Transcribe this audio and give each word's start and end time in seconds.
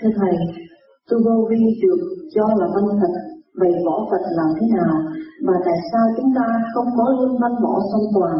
Thưa 0.00 0.10
Thầy, 0.16 0.36
tu 1.08 1.16
vô 1.24 1.48
vi 1.50 1.62
được 1.82 2.00
cho 2.34 2.46
là 2.58 2.66
văn 2.74 2.84
Phật, 3.00 3.14
vậy 3.60 3.72
võ 3.86 4.06
Phật 4.10 4.24
làm 4.38 4.50
thế 4.60 4.66
nào? 4.76 4.94
Và 5.46 5.54
tại 5.64 5.78
sao 5.92 6.04
chúng 6.16 6.30
ta 6.36 6.46
không 6.74 6.86
có 6.96 7.04
luôn 7.18 7.32
văn 7.42 7.52
võ 7.62 7.74
song 7.92 8.06
toàn? 8.14 8.36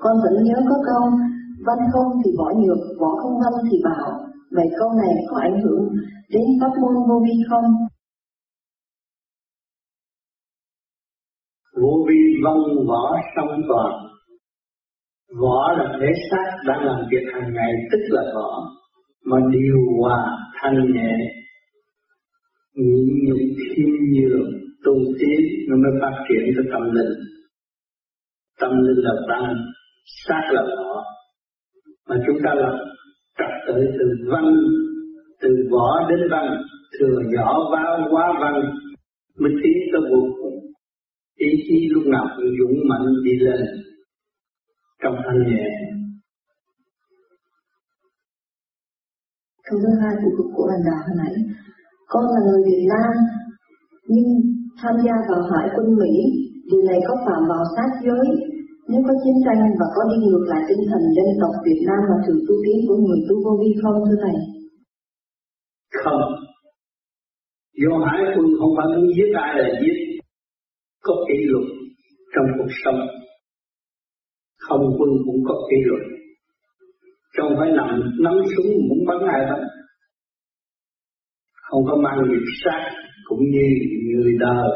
Con 0.00 0.16
vẫn 0.24 0.44
nhớ 0.44 0.58
có 0.70 0.76
câu, 0.86 1.10
văn 1.66 1.78
không 1.92 2.08
thì 2.24 2.30
võ 2.38 2.48
nhược, 2.60 2.78
võ 3.00 3.10
không 3.22 3.40
văn 3.42 3.52
thì 3.70 3.78
bảo. 3.84 4.08
Vậy 4.50 4.68
câu 4.78 4.92
này 4.92 5.14
có 5.30 5.36
ảnh 5.40 5.60
hưởng 5.62 5.88
đến 6.30 6.42
pháp 6.60 6.72
môn 6.80 6.94
vô 7.08 7.20
vi 7.24 7.36
không? 7.50 7.64
Vô 11.80 11.92
vi 12.08 12.20
văn 12.44 12.58
võ 12.88 13.16
song 13.36 13.62
toàn 13.68 13.92
Võ 15.40 15.72
là 15.72 15.84
thể 16.00 16.06
xác 16.30 16.46
đang 16.66 16.84
làm 16.84 17.00
việc 17.10 17.24
hàng 17.32 17.54
ngày 17.54 17.72
tức 17.92 17.98
là 18.08 18.22
võ 18.34 18.50
Mà 19.24 19.36
điều 19.52 19.76
hòa 20.00 20.38
thanh 20.62 20.92
nhẹ. 20.94 21.12
Nhịn 22.74 23.06
nhục 23.26 23.40
thiên 23.76 23.90
nhường 24.12 24.50
tu 24.84 24.94
tiến 25.18 25.40
Nó 25.68 25.76
mới 25.76 25.92
phát 26.00 26.24
triển 26.28 26.44
cái 26.56 26.64
tâm 26.72 26.82
linh. 26.96 27.12
Tâm 28.60 28.70
linh 28.70 29.04
là 29.04 29.14
văn, 29.28 29.56
Xác 30.26 30.42
là 30.50 30.62
võ. 30.62 31.02
Mà 32.08 32.16
chúng 32.26 32.36
ta 32.44 32.54
làm 32.54 32.74
trật 33.38 33.50
tự 33.66 33.74
từ 33.98 34.06
văn, 34.30 34.44
Từ 35.40 35.48
võ 35.70 36.10
đến 36.10 36.18
văn 36.30 36.62
Thừa 36.98 37.20
nhỏ 37.34 37.70
vào 37.72 38.08
quá 38.10 38.32
văn, 38.40 38.54
Mới 39.38 39.52
tiến 39.62 39.78
tới 39.92 40.00
vô 40.10 40.28
cùng. 40.42 40.58
Ý 41.36 41.48
chí 41.68 41.88
lúc 41.90 42.06
nào 42.06 42.26
cũng 42.36 42.46
dũng 42.58 42.88
mạnh 42.88 43.06
đi 43.24 43.32
lên 43.38 43.60
trong 45.02 45.16
thanh 45.24 45.52
nhẹ. 45.52 45.66
Câu 49.66 49.76
thứ 49.82 49.90
hai 50.00 50.14
của 50.20 50.32
của, 50.36 50.48
của 50.54 50.66
bạn 50.70 50.80
đạo 50.88 51.00
hồi 51.06 51.16
nãy 51.22 51.34
con 52.12 52.24
là 52.32 52.40
người 52.46 52.62
Việt 52.68 52.84
Nam 52.92 53.12
nhưng 54.12 54.28
tham 54.80 54.94
gia 55.04 55.14
vào 55.28 55.42
hải 55.50 55.66
quân 55.74 55.86
Mỹ 56.00 56.14
điều 56.70 56.82
này 56.90 56.98
có 57.08 57.14
phạm 57.26 57.42
vào 57.50 57.64
sát 57.76 57.90
giới 58.06 58.26
nếu 58.90 59.00
có 59.06 59.14
chiến 59.22 59.36
tranh 59.44 59.60
và 59.80 59.86
có 59.94 60.02
đi 60.10 60.16
ngược 60.26 60.44
lại 60.52 60.62
tinh 60.68 60.82
thần 60.90 61.02
dân 61.16 61.28
tộc 61.40 61.54
Việt 61.66 61.80
Nam 61.88 62.00
và 62.08 62.16
sự 62.26 62.34
tu 62.46 62.54
tiến 62.64 62.78
của 62.88 62.96
người 63.04 63.20
tu 63.28 63.34
vô 63.44 63.52
vi 63.60 63.70
không 63.82 63.96
thưa 64.06 64.18
thầy? 64.22 64.36
Không. 66.02 66.22
Do 67.82 67.92
hải 68.06 68.20
quân 68.34 68.46
không 68.58 68.72
phải 68.76 68.86
muốn 68.92 69.06
giết 69.16 69.30
ai 69.44 69.52
là 69.62 69.68
giết. 69.80 69.96
Có 71.06 71.14
kỷ 71.28 71.38
luật 71.50 71.66
trong 72.34 72.46
cuộc 72.58 72.72
sống 72.84 73.00
không 74.66 74.84
quân 74.98 75.10
cũng 75.26 75.40
có 75.48 75.54
kỷ 75.70 75.76
luật 75.88 76.02
không 77.38 77.52
phải 77.58 77.70
nằm 77.70 77.90
nắm 78.20 78.34
súng 78.56 78.70
muốn 78.88 78.98
bắn 79.06 79.18
ai 79.34 79.40
đâu, 79.50 79.60
không 81.70 81.84
có 81.88 81.96
mang 81.96 82.18
nghiệp 82.28 82.46
sát 82.64 82.90
cũng 83.28 83.40
như 83.50 83.66
người 84.06 84.32
đời 84.40 84.68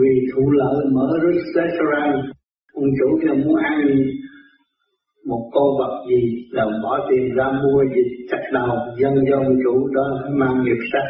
vì 0.00 0.14
thụ 0.34 0.50
lợi 0.50 0.84
mở 0.92 1.08
restaurant. 1.54 2.14
Ông 2.74 2.84
chủ 2.98 3.18
kia 3.22 3.44
muốn 3.44 3.56
ăn 3.56 3.78
một 5.26 5.50
con 5.54 5.64
vật 5.78 6.04
gì 6.08 6.46
là 6.50 6.64
bỏ 6.82 7.06
tiền 7.10 7.34
ra 7.36 7.44
mua 7.62 7.84
gì 7.94 8.02
chặt 8.30 8.42
đầu 8.52 8.76
dân 9.00 9.14
do 9.30 9.36
ông 9.36 9.56
chủ 9.64 9.88
đó 9.94 10.06
mang 10.30 10.64
nghiệp 10.64 10.80
sát. 10.92 11.06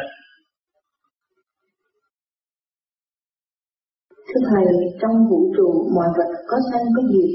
Thưa 4.27 4.41
Thầy, 4.49 4.65
trong 5.01 5.15
vũ 5.29 5.53
trụ 5.57 5.67
mọi 5.95 6.07
vật 6.17 6.31
có 6.47 6.57
sanh 6.71 6.85
có 6.95 7.03
diệt, 7.11 7.31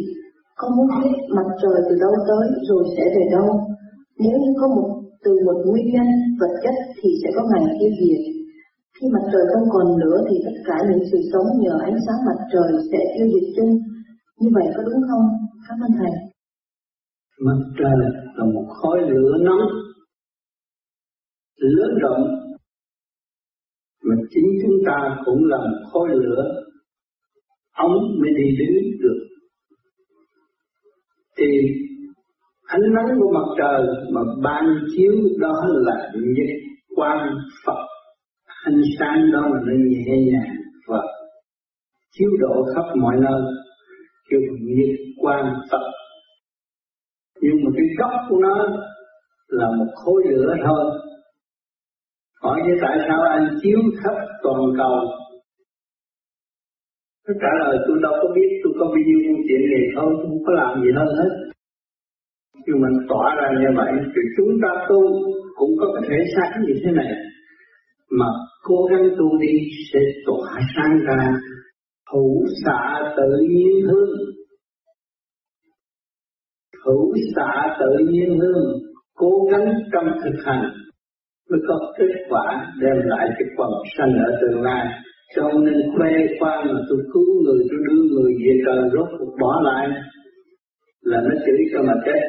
con 0.58 0.70
muốn 0.76 0.88
biết 1.02 1.16
mặt 1.36 1.48
trời 1.62 1.78
từ 1.88 1.94
đâu 2.04 2.12
tới 2.28 2.44
rồi 2.68 2.84
sẽ 2.96 3.04
về 3.14 3.24
đâu. 3.36 3.48
Nếu 4.18 4.36
như 4.42 4.50
có 4.60 4.66
một 4.76 4.88
từ 5.24 5.32
một 5.46 5.58
nguyên 5.66 5.86
nhân 5.94 6.08
vật 6.40 6.52
chất 6.62 6.74
thì 6.98 7.08
sẽ 7.22 7.28
có 7.36 7.42
ngày 7.50 7.64
tiêu 7.78 7.92
diệt. 8.00 8.22
Khi 8.96 9.06
mặt 9.14 9.24
trời 9.32 9.44
không 9.52 9.68
còn 9.74 9.86
nữa 10.02 10.18
thì 10.28 10.36
tất 10.44 10.56
cả 10.68 10.76
những 10.88 11.04
sự 11.10 11.18
sống 11.32 11.48
nhờ 11.62 11.74
ánh 11.88 11.98
sáng 12.06 12.20
mặt 12.28 12.38
trời 12.52 12.68
sẽ 12.92 13.00
tiêu 13.14 13.26
diệt 13.32 13.48
chung. 13.56 13.72
Như 14.40 14.48
vậy 14.54 14.66
có 14.76 14.82
đúng 14.82 15.02
không? 15.08 15.24
Cảm 15.68 15.78
ơn 15.86 15.92
Thầy. 15.98 16.12
Mặt 17.46 17.60
trời 17.78 17.96
là 18.36 18.44
một 18.54 18.66
khối 18.68 18.98
lửa 19.10 19.32
nóng, 19.40 19.64
lớn 21.56 21.90
rộng, 22.02 22.22
mà 24.06 24.14
chính 24.30 24.48
chúng 24.62 24.78
ta 24.86 25.16
cũng 25.24 25.44
là 25.44 25.56
một 25.56 25.88
khối 25.92 26.08
lửa 26.12 26.42
ống 27.76 27.96
mới 28.20 28.30
đi 28.38 28.46
đứng 28.58 28.76
được 29.02 29.18
thì 31.38 31.46
ánh 32.66 32.80
nắng 32.94 33.18
của 33.20 33.30
mặt 33.34 33.54
trời 33.58 33.86
mà 34.12 34.20
ban 34.42 34.64
chiếu 34.96 35.12
đó 35.38 35.64
là 35.66 36.12
nhất 36.14 36.46
quan 36.96 37.28
Phật. 37.66 37.86
Ánh 38.64 38.80
sáng 38.98 39.32
đó 39.32 39.40
là 39.40 39.60
nó 39.66 39.72
nhẹ 39.88 40.16
nhàng 40.32 40.56
và 40.86 41.02
chiếu 42.12 42.30
độ 42.38 42.64
khắp 42.74 42.84
mọi 42.96 43.14
nơi, 43.20 43.42
kêu 44.30 44.40
nhất 44.62 44.96
quan 45.22 45.54
Phật. 45.70 45.82
Nhưng 47.42 47.64
mà 47.64 47.70
cái 47.76 47.86
gốc 47.98 48.20
của 48.28 48.38
nó 48.38 48.66
là 49.48 49.66
một 49.78 49.92
khối 49.94 50.22
lửa 50.30 50.54
thôi. 50.66 50.84
Hỏi 52.42 52.60
như 52.66 52.72
tại 52.82 52.98
sao 53.08 53.22
anh 53.22 53.58
chiếu 53.62 53.78
khắp 54.02 54.14
toàn 54.42 54.60
cầu? 54.78 55.00
Nó 57.28 57.34
trả 57.40 57.48
lời, 57.64 57.78
tôi 57.86 57.96
đâu 58.02 58.12
có 58.22 58.28
biết 58.34 58.55
có 58.78 58.84
bao 58.92 59.02
nhiêu 59.06 59.18
phương 59.24 59.42
tiện 59.48 59.62
này 59.72 59.84
thôi 59.96 60.10
không 60.22 60.38
có 60.46 60.52
làm 60.52 60.82
gì 60.82 60.90
hơn 60.98 61.08
hết. 61.18 61.32
Nhưng 62.66 62.80
mình 62.82 62.96
tỏa 63.08 63.34
ra 63.38 63.48
như 63.60 63.70
vậy, 63.76 63.92
thì 64.14 64.22
chúng 64.36 64.52
ta 64.62 64.70
tu 64.88 65.00
cũng 65.56 65.70
có 65.80 65.86
cái 65.94 66.02
thể 66.08 66.18
xác 66.34 66.50
như 66.66 66.74
thế 66.84 66.90
này. 66.92 67.12
Mà 68.10 68.26
cố 68.62 68.78
gắng 68.90 69.08
tu 69.18 69.38
đi 69.38 69.54
sẽ 69.92 70.00
tỏa 70.26 70.60
sáng 70.76 70.98
ra, 71.06 71.32
hữu 72.12 72.44
xạ 72.64 73.12
tự 73.16 73.30
nhiên 73.50 73.86
hương. 73.88 74.18
Hữu 76.86 77.12
xạ 77.36 77.76
tự 77.80 78.04
nhiên 78.10 78.38
hương, 78.40 78.64
cố 79.14 79.30
gắng 79.52 79.66
trong 79.92 80.06
thực 80.24 80.44
hành, 80.44 80.64
mới 81.50 81.60
có 81.68 81.92
kết 81.98 82.12
quả 82.28 82.72
đem 82.80 82.96
lại 83.04 83.28
cái 83.38 83.48
quần 83.56 83.70
sanh 83.98 84.12
ở 84.26 84.38
tương 84.40 84.62
lai 84.62 84.86
cho 85.36 85.46
nên 85.64 85.74
khoe 85.96 86.10
khoang 86.38 86.66
mà 86.72 86.80
tôi 86.88 86.98
cứu 87.12 87.42
người, 87.44 87.60
tôi 87.70 87.78
đưa 87.86 88.02
người 88.10 88.32
về 88.42 88.52
trời 88.64 88.80
rốt 88.94 89.08
cuộc 89.18 89.32
bỏ 89.40 89.60
lại. 89.64 89.86
Là 91.00 91.18
nó 91.24 91.34
chửi 91.46 91.60
cho 91.72 91.82
mà 91.82 91.94
chết. 92.04 92.20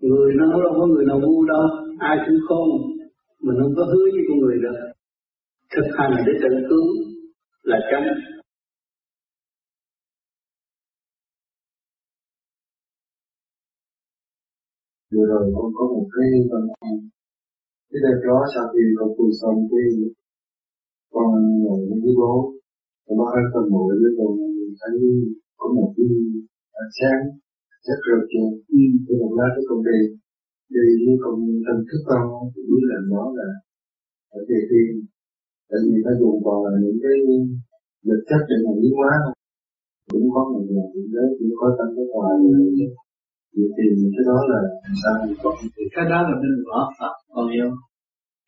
Người 0.00 0.34
nó 0.34 0.46
đâu 0.62 0.72
có 0.78 0.86
người 0.86 1.04
nào 1.06 1.20
ngu 1.20 1.44
đâu, 1.44 1.66
ai 1.98 2.16
cũng 2.26 2.38
khôn 2.48 2.68
mình 3.44 3.56
không 3.62 3.74
có 3.76 3.84
hứa 3.84 4.06
với 4.14 4.24
con 4.28 4.38
người 4.38 4.56
được. 4.62 4.78
Thực 5.76 5.86
hành 5.98 6.12
để 6.26 6.32
tự 6.42 6.48
cứu 6.68 6.86
là 7.62 7.78
chánh 7.90 8.06
vừa 15.12 15.26
rồi 15.32 15.52
con 15.54 15.72
có 15.76 15.84
một 15.94 16.06
cái 16.14 16.26
văn 16.50 16.64
phòng. 16.80 16.98
Cái 17.90 18.00
đợt 18.04 18.18
đó 18.28 18.38
sau 18.54 18.64
khi 18.72 18.82
con 18.98 19.08
tu 19.18 19.24
xong 19.40 19.56
cái 19.70 19.84
con 21.14 21.30
ngồi 21.62 21.80
với 22.02 22.14
bố. 22.20 22.32
Con 23.04 23.14
bác 23.18 23.28
hai 23.34 23.44
phần 23.52 23.64
ngồi 23.72 23.92
với 24.00 24.12
con 24.18 24.30
thấy 24.80 24.96
có 25.58 25.66
một 25.76 25.88
cái 25.96 26.06
ánh 26.82 26.92
sáng 26.98 27.20
rất 27.86 27.98
rực 28.06 28.22
trên 28.68 28.88
cái 29.04 29.14
một 29.20 29.32
lá 29.38 29.46
cái 29.54 29.64
con 29.68 29.80
đi. 29.88 30.00
Đi 30.74 30.86
với 31.04 31.16
con 31.24 31.34
tâm 31.66 31.78
thức 31.88 32.00
con 32.10 32.24
thì 32.52 32.60
biết 32.68 32.84
là 32.90 32.98
nó 33.12 33.22
là 33.38 33.48
ở 34.36 34.38
địa 34.48 34.64
thiên 34.70 34.92
tại 35.68 35.80
vì 35.84 35.96
nó 36.04 36.12
dùng 36.20 36.38
vào 36.46 36.58
là 36.64 36.78
những 36.84 36.98
cái 37.04 37.16
vật 38.06 38.20
chất 38.28 38.40
để 38.48 38.56
mà 38.64 38.72
biến 38.80 38.92
hóa. 38.98 39.12
Cũng 40.10 40.26
có 40.34 40.40
một 40.50 40.62
người 40.68 40.86
cũng 40.92 41.08
đấy 41.14 41.28
cũng 41.38 41.52
có 41.60 41.66
tâm 41.78 41.88
cái 41.96 42.06
ngoài. 42.12 42.34
Vậy 43.56 43.68
thì 43.76 43.86
cái 44.14 44.24
đó 44.30 44.38
là 44.52 44.60
sao 45.02 45.14
thì 45.22 45.34
có 45.42 45.50
cái 45.94 46.04
đó 46.12 46.18
là 46.28 46.34
mình 46.42 46.56
võ 46.68 46.80
Phật 46.98 47.14
con 47.34 47.46
yêu 47.56 47.70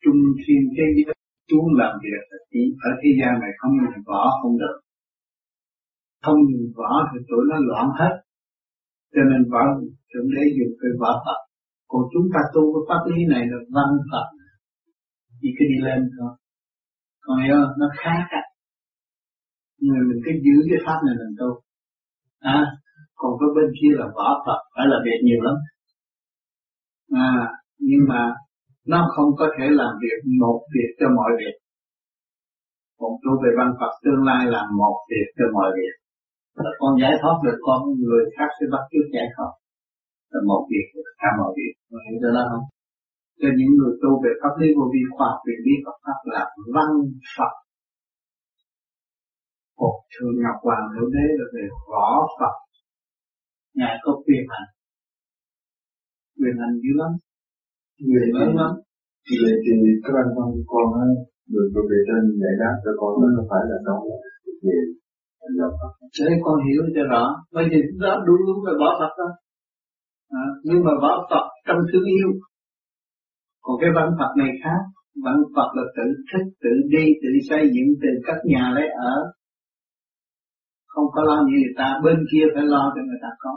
trung 0.03 0.19
thiên 0.41 0.61
thế 0.75 0.85
giới 0.95 1.16
chúng 1.49 1.65
làm 1.81 1.93
việc. 2.03 2.21
Là 2.31 2.39
chỉ 2.51 2.61
ở 2.89 2.91
thế 2.99 3.09
gian 3.19 3.33
này 3.43 3.51
không 3.59 3.73
nhìn 3.79 3.97
võ 4.09 4.21
không 4.41 4.55
được. 4.61 4.77
Không 6.23 6.39
nhìn 6.47 6.65
võ 6.77 6.91
thì 7.09 7.17
tụi 7.29 7.43
nó 7.49 7.57
loạn 7.69 7.87
hết. 7.99 8.13
Cho 9.13 9.21
nên 9.29 9.41
võ 9.51 9.61
thượng 10.09 10.27
đế 10.35 10.43
dùng 10.57 10.73
cái 10.81 10.91
võ 11.01 11.11
Phật. 11.25 11.39
Còn 11.91 12.01
chúng 12.13 12.27
ta 12.33 12.39
tu 12.53 12.63
cái 12.73 12.83
pháp 12.89 13.01
lý 13.11 13.19
này 13.33 13.43
là 13.51 13.59
văn 13.75 13.89
Phật. 14.11 14.27
Chỉ 15.41 15.49
cứ 15.57 15.63
đi 15.71 15.77
lên 15.87 15.99
thôi. 16.15 16.31
Còn 17.23 17.37
hiểu 17.43 17.55
nó 17.81 17.87
khác 18.01 18.23
á. 18.39 18.43
Người 19.81 20.03
mình 20.09 20.19
cứ 20.25 20.31
giữ 20.45 20.55
cái 20.69 20.79
pháp 20.85 20.99
này 21.05 21.15
mình 21.21 21.35
tu. 21.39 21.49
À 22.39 22.59
còn 23.19 23.31
cái 23.39 23.49
bên 23.55 23.69
kia 23.79 23.93
là 23.99 24.05
võ 24.15 24.43
Phật, 24.45 24.59
phải 24.75 24.85
là 24.91 24.97
việc 25.05 25.19
nhiều 25.23 25.41
lắm. 25.47 25.55
À 27.13 27.31
nhưng 27.79 28.03
mà 28.09 28.33
nó 28.91 28.99
không 29.15 29.29
có 29.39 29.45
thể 29.55 29.65
làm 29.81 29.91
việc 30.03 30.17
một 30.41 30.59
việc 30.75 30.89
cho 30.99 31.07
mọi 31.17 31.31
việc. 31.39 31.55
Còn 32.99 33.11
tu 33.23 33.31
về 33.43 33.49
văn 33.59 33.69
Phật 33.79 33.93
tương 34.03 34.23
lai 34.29 34.41
làm 34.55 34.67
một 34.81 34.97
việc 35.11 35.27
cho 35.37 35.45
mọi 35.57 35.69
việc. 35.77 35.93
Là 36.63 36.71
con 36.79 36.91
giải 37.01 37.13
thoát 37.21 37.37
được 37.45 37.57
con 37.67 37.79
người 38.03 38.23
khác 38.35 38.49
sẽ 38.57 38.65
bắt 38.73 38.83
chước 38.91 39.05
giải 39.15 39.27
thoát 39.35 39.51
là 40.31 40.39
một 40.49 40.61
việc 40.71 40.85
cả 41.21 41.29
mọi 41.39 41.51
việc. 41.57 41.73
Có 41.89 41.97
hiểu 42.05 42.19
được 42.23 42.33
đó 42.37 42.43
không? 42.51 42.65
Cho 43.41 43.49
những 43.57 43.71
người 43.77 43.93
tu 44.01 44.11
về 44.23 44.31
pháp 44.41 44.53
lý 44.59 44.67
vô 44.77 44.85
vi 44.93 45.01
khoa 45.13 45.27
học 45.31 45.41
viện 45.45 45.59
lý 45.65 45.73
Phật 45.85 45.97
pháp 46.03 46.19
là 46.33 46.43
văn 46.75 46.89
Phật. 47.35 47.53
Một 49.81 49.95
thường 50.13 50.35
ngọc 50.43 50.57
hoàng 50.65 50.87
hữu 50.93 51.07
đế 51.15 51.25
là 51.39 51.45
về 51.55 51.65
võ 51.91 52.09
Phật. 52.39 52.55
Ngài 53.79 53.95
có 54.03 54.11
quyền 54.25 54.43
hành 54.53 54.69
quyền 56.39 56.55
hành 56.61 56.75
dữ 56.83 56.91
lắm 57.01 57.11
người 58.09 58.27
lớn 58.35 58.49
lắm. 58.59 58.71
Vậy 59.43 59.55
thì 59.63 59.73
các 60.03 60.13
anh 60.21 60.29
con 60.35 60.47
con 60.73 60.87
á 61.01 61.05
được 61.53 61.67
được 61.73 61.85
bề 61.89 61.99
trên 62.07 62.23
giải 62.41 62.55
đáp 62.61 62.75
cho 62.83 62.91
con 62.99 63.11
nó 63.37 63.43
phải 63.49 63.63
là 63.69 63.77
đó 63.87 63.97
về 64.63 64.77
thế 66.15 66.29
con 66.45 66.55
hiểu 66.65 66.81
cho 66.95 67.03
rõ. 67.11 67.23
Bây 67.55 67.65
giờ 67.69 67.77
chúng 67.87 67.99
ta 68.03 68.11
đúng 68.27 68.41
đúng 68.47 68.65
là 68.65 68.73
bỏ 68.81 68.89
Phật 68.99 69.13
đó. 69.21 69.29
À, 70.41 70.45
nhưng 70.63 70.81
mà 70.85 70.91
bỏ 71.01 71.27
Phật 71.29 71.45
trong 71.67 71.79
thương 71.89 72.07
yêu. 72.17 72.29
Còn 73.61 73.75
cái 73.81 73.89
văn 73.95 74.07
Phật 74.19 74.31
này 74.37 74.51
khác. 74.63 74.81
Văn 75.25 75.37
Phật 75.55 75.69
là 75.77 75.83
tự 75.97 76.05
thích 76.29 76.47
tự 76.63 76.73
đi 76.93 77.05
tự 77.21 77.29
xây 77.49 77.63
dựng 77.73 77.89
từ 78.01 78.09
các 78.27 78.37
nhà 78.45 78.71
lấy 78.75 78.87
ở. 79.11 79.15
Không 80.87 81.05
có 81.13 81.23
lo 81.23 81.37
như 81.47 81.57
người 81.63 81.75
ta. 81.77 81.99
Bên 82.03 82.17
kia 82.31 82.45
phải 82.55 82.63
lo 82.65 82.83
cho 82.95 83.01
người 83.07 83.21
ta 83.21 83.29
có. 83.39 83.53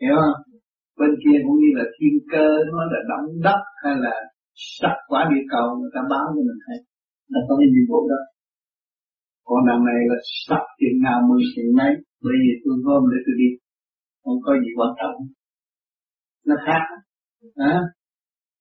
Hiểu 0.00 0.14
không? 0.20 0.42
Bên 0.98 1.12
kia 1.22 1.36
cũng 1.44 1.56
như 1.62 1.70
là 1.78 1.84
thiên 1.96 2.14
cơ 2.32 2.46
nó 2.72 2.80
là 2.92 3.00
động 3.10 3.28
đất 3.46 3.60
hay 3.82 3.94
là 4.04 4.14
sắc 4.78 4.96
quả 5.10 5.20
địa 5.30 5.44
cầu 5.52 5.66
người 5.78 5.92
ta 5.94 6.00
báo 6.12 6.26
cho 6.34 6.42
mình 6.48 6.60
thấy 6.64 6.78
là 7.32 7.40
có 7.46 7.52
cái 7.58 7.68
nhiệm 7.72 7.86
vụ 7.90 8.00
đó. 8.12 8.20
Còn 9.48 9.60
đằng 9.68 9.82
này 9.90 10.00
là 10.10 10.18
sắc 10.46 10.62
chuyện 10.78 10.94
nào 11.06 11.18
mười 11.28 11.42
chuyện 11.52 11.68
mấy. 11.78 11.92
Bởi 12.24 12.36
vì 12.42 12.52
tôi 12.62 12.74
gom 12.84 13.02
để 13.12 13.18
tôi 13.24 13.34
đi. 13.42 13.50
Không 14.22 14.38
có 14.44 14.52
gì 14.62 14.70
quan 14.78 14.90
trọng. 15.00 15.16
Nó 16.48 16.56
khác. 16.66 16.82
À, 17.72 17.74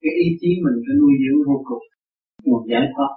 cái 0.02 0.14
ý 0.26 0.28
chí 0.40 0.50
mình 0.66 0.78
phải 0.84 0.96
nuôi 1.02 1.14
dưỡng 1.24 1.42
vô 1.48 1.58
cùng. 1.70 1.86
Một 2.52 2.64
giải 2.72 2.86
thoát 2.94 3.12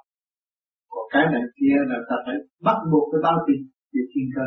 còn 0.93 1.05
cái 1.13 1.25
này 1.33 1.45
kia 1.59 1.77
là 1.91 1.99
ta 2.09 2.17
phải 2.27 2.37
bắt 2.67 2.79
buộc 2.91 3.05
phải 3.11 3.21
báo 3.27 3.37
tin 3.47 3.61
về 3.93 4.03
thiên 4.11 4.27
cơ. 4.37 4.47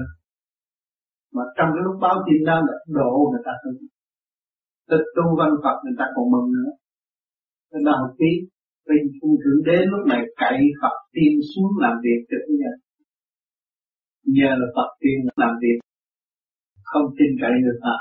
Mà 1.35 1.43
trong 1.57 1.69
cái 1.73 1.81
lúc 1.85 1.95
báo 2.05 2.17
tin 2.25 2.39
đó 2.49 2.55
là 2.67 2.75
độ 2.99 3.11
người 3.31 3.43
ta 3.45 3.53
hơn 3.61 3.75
tịch 4.91 5.07
tu 5.15 5.25
văn 5.39 5.51
Phật 5.63 5.77
người 5.83 5.95
ta 5.99 6.05
còn 6.15 6.25
mừng 6.33 6.47
nữa. 6.55 6.71
Nên 7.71 7.81
là 7.87 7.93
học 8.01 8.11
tí 8.19 8.31
vì 8.87 8.97
phù 9.17 9.29
thử 9.43 9.53
đế 9.67 9.77
lúc 9.91 10.03
này 10.11 10.21
cậy 10.41 10.59
Phật 10.81 10.95
tiên 11.13 11.33
xuống 11.49 11.71
làm 11.83 11.95
việc 12.05 12.19
cho 12.29 12.37
thế 12.45 12.53
gian 12.61 12.75
nhờ 14.37 14.49
là 14.59 14.67
Phật 14.75 14.89
tiên 15.01 15.19
làm 15.35 15.53
việc 15.61 15.77
không 16.83 17.07
tin 17.17 17.29
cậy 17.41 17.53
người 17.63 17.79
ta. 17.85 17.95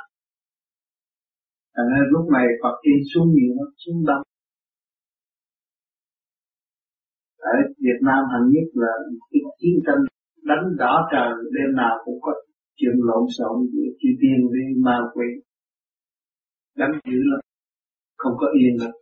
Cho 1.74 1.82
nên 1.90 2.02
lúc 2.14 2.24
này 2.36 2.46
Phật 2.62 2.76
tiên 2.82 3.00
xuống 3.10 3.28
nhiều 3.34 3.52
lắm, 3.58 3.68
xuống 3.82 4.04
đông. 4.08 4.22
Ở 7.38 7.54
Việt 7.84 8.00
Nam 8.08 8.20
hẳn 8.32 8.42
nhất 8.52 8.68
là 8.82 8.92
cái 9.30 9.40
chiến 9.60 9.76
tranh 9.86 10.00
đánh 10.50 10.64
đỏ 10.78 11.08
trời 11.12 11.30
đêm 11.54 11.76
nào 11.76 11.94
cũng 12.04 12.18
có 12.20 12.32
chuyện 12.76 12.96
lộn 13.08 13.24
xộn 13.38 13.56
giữa 13.72 13.88
chư 14.00 14.08
tiên 14.20 14.38
với 14.50 14.64
ma 14.84 14.96
quỷ 15.14 15.28
đánh 16.80 16.94
dữ 17.08 17.20
lắm. 17.30 17.40
Không 18.22 18.34
có 18.40 18.46
yên 18.58 18.74
lắm 18.82 18.92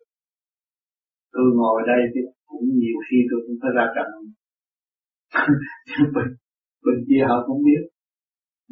tôi 1.39 1.47
ngồi 1.59 1.81
đây 1.93 2.01
thì 2.13 2.21
cũng 2.51 2.67
nhiều 2.83 2.99
khi 3.07 3.19
tôi 3.31 3.41
cũng 3.47 3.57
phải 3.63 3.73
ra 3.77 3.85
trận. 3.95 4.09
Bên, 6.15 6.29
bên 6.85 6.97
kia 7.09 7.23
họ 7.29 7.37
cũng 7.47 7.61
biết. 7.67 7.83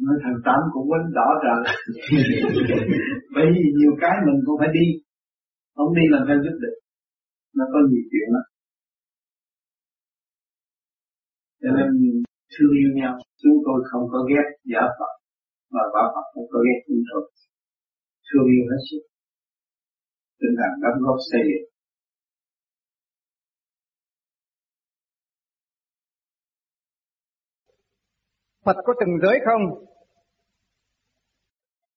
Nói 0.03 0.15
thằng 0.23 0.37
tám 0.45 0.59
cũng 0.73 0.85
quánh 0.89 1.07
đỏ 1.17 1.27
trời 1.43 1.59
bởi 3.35 3.47
vì 3.53 3.63
nhiều 3.79 3.93
cái 4.01 4.15
mình 4.25 4.39
cũng 4.45 4.57
phải 4.61 4.71
đi. 4.79 4.87
Không 5.75 5.91
đi 5.97 6.05
làm 6.13 6.23
sao 6.27 6.37
giúp 6.43 6.55
được. 6.63 6.75
Nó 7.57 7.65
có 7.73 7.79
nhiều 7.89 8.03
chuyện 8.11 8.27
lắm. 8.35 8.45
Cho 11.61 11.69
nên 11.77 11.89
thương 12.53 12.73
yêu 12.81 12.91
nhau. 12.99 13.13
Chúng 13.41 13.57
tôi 13.65 13.79
không 13.89 14.05
có 14.13 14.19
ghét 14.29 14.47
giả 14.71 14.83
Phật 14.97 15.13
và 15.73 15.83
bảo 15.93 16.07
Phật 16.13 16.25
không 16.33 16.47
có 16.51 16.59
ghét 16.65 16.79
chúng 16.87 17.03
tôi 17.09 17.21
thương 18.27 18.47
yêu 18.53 18.63
hết 18.71 18.81
sức 18.89 19.01
tinh 20.39 20.55
thần 20.59 20.71
đóng 20.81 20.97
góp 21.05 21.17
xây 21.31 21.41
dựng 21.49 21.67
Phật 28.65 28.77
có 28.85 28.93
từng 28.99 29.15
giới 29.21 29.39
không? 29.45 29.85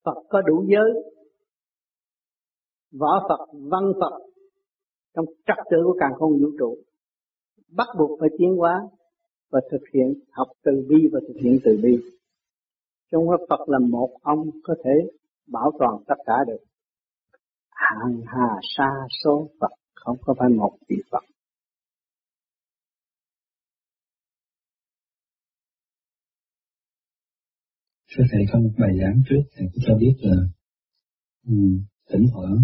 Phật 0.04 0.22
có 0.28 0.42
đủ 0.42 0.64
giới. 0.68 0.90
Võ 2.92 3.26
Phật, 3.28 3.46
văn 3.52 3.92
Phật 4.00 4.30
trong 5.14 5.24
trật 5.46 5.56
tự 5.70 5.76
của 5.84 5.96
càng 6.00 6.12
không 6.18 6.32
vũ 6.32 6.48
trụ 6.58 6.76
bắt 7.76 7.86
buộc 7.98 8.20
phải 8.20 8.28
tiến 8.38 8.56
hóa 8.56 8.88
và 9.50 9.60
thực 9.70 9.82
hiện 9.94 10.14
học 10.30 10.48
từ 10.64 10.72
bi 10.88 10.96
và 11.12 11.20
thực 11.28 11.40
hiện 11.42 11.58
từ 11.64 11.78
bi. 11.82 11.98
Trong 13.12 13.30
đó 13.30 13.36
Phật 13.48 13.68
là 13.68 13.78
một 13.78 14.10
ông 14.22 14.50
có 14.62 14.74
thể 14.84 15.10
bảo 15.52 15.70
toàn 15.78 15.94
tất 16.08 16.14
cả 16.26 16.34
được. 16.46 16.64
Hàng 17.70 18.20
hà 18.26 18.48
sa 18.76 18.90
số 19.24 19.50
Phật 19.60 19.72
không 19.94 20.16
có 20.20 20.34
phải 20.38 20.48
một 20.48 20.78
vị 20.88 20.96
Phật. 21.12 21.24
Thưa 28.16 28.24
Thầy 28.32 28.42
có 28.52 28.58
một 28.58 28.70
bài 28.78 28.90
giảng 29.00 29.22
trước 29.28 29.42
Thầy 29.56 29.66
cũng 29.72 29.82
cho 29.86 29.94
biết 30.00 30.14
là 30.20 30.36
um, 31.46 31.82
tỉnh 32.12 32.26
thoảng 32.32 32.56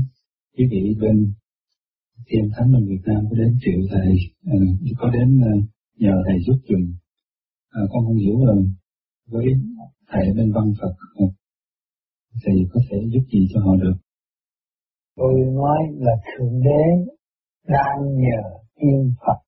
quý 0.56 0.64
vị 0.70 0.96
bên 1.00 1.32
Thiên 2.26 2.50
Thánh 2.56 2.72
bên 2.72 2.86
Việt 2.88 3.02
Nam 3.06 3.24
có 3.30 3.36
đến 3.36 3.58
triệu 3.60 3.80
Thầy, 3.90 4.16
uh, 4.56 4.98
có 4.98 5.10
đến 5.10 5.40
uh, 5.40 5.64
nhờ 5.96 6.22
Thầy 6.26 6.38
giúp 6.46 6.58
dùm. 6.68 6.82
uh, 6.82 6.96
à, 7.68 7.80
con 7.90 8.04
không 8.04 8.16
hiểu 8.16 8.44
là 8.46 8.54
với 9.26 9.46
Thầy 10.08 10.26
bên 10.36 10.52
văn 10.52 10.72
Phật, 10.80 10.94
thì 12.44 12.52
có 12.72 12.80
thể 12.90 12.98
giúp 13.12 13.24
gì 13.32 13.48
cho 13.54 13.60
họ 13.60 13.76
được? 13.82 13.96
Tôi 15.16 15.34
nói 15.52 15.78
là 15.96 16.12
Thượng 16.26 16.60
Đế 16.62 17.12
đang 17.62 17.98
nhờ 18.02 18.58
Thiên 18.76 19.14
Phật 19.20 19.40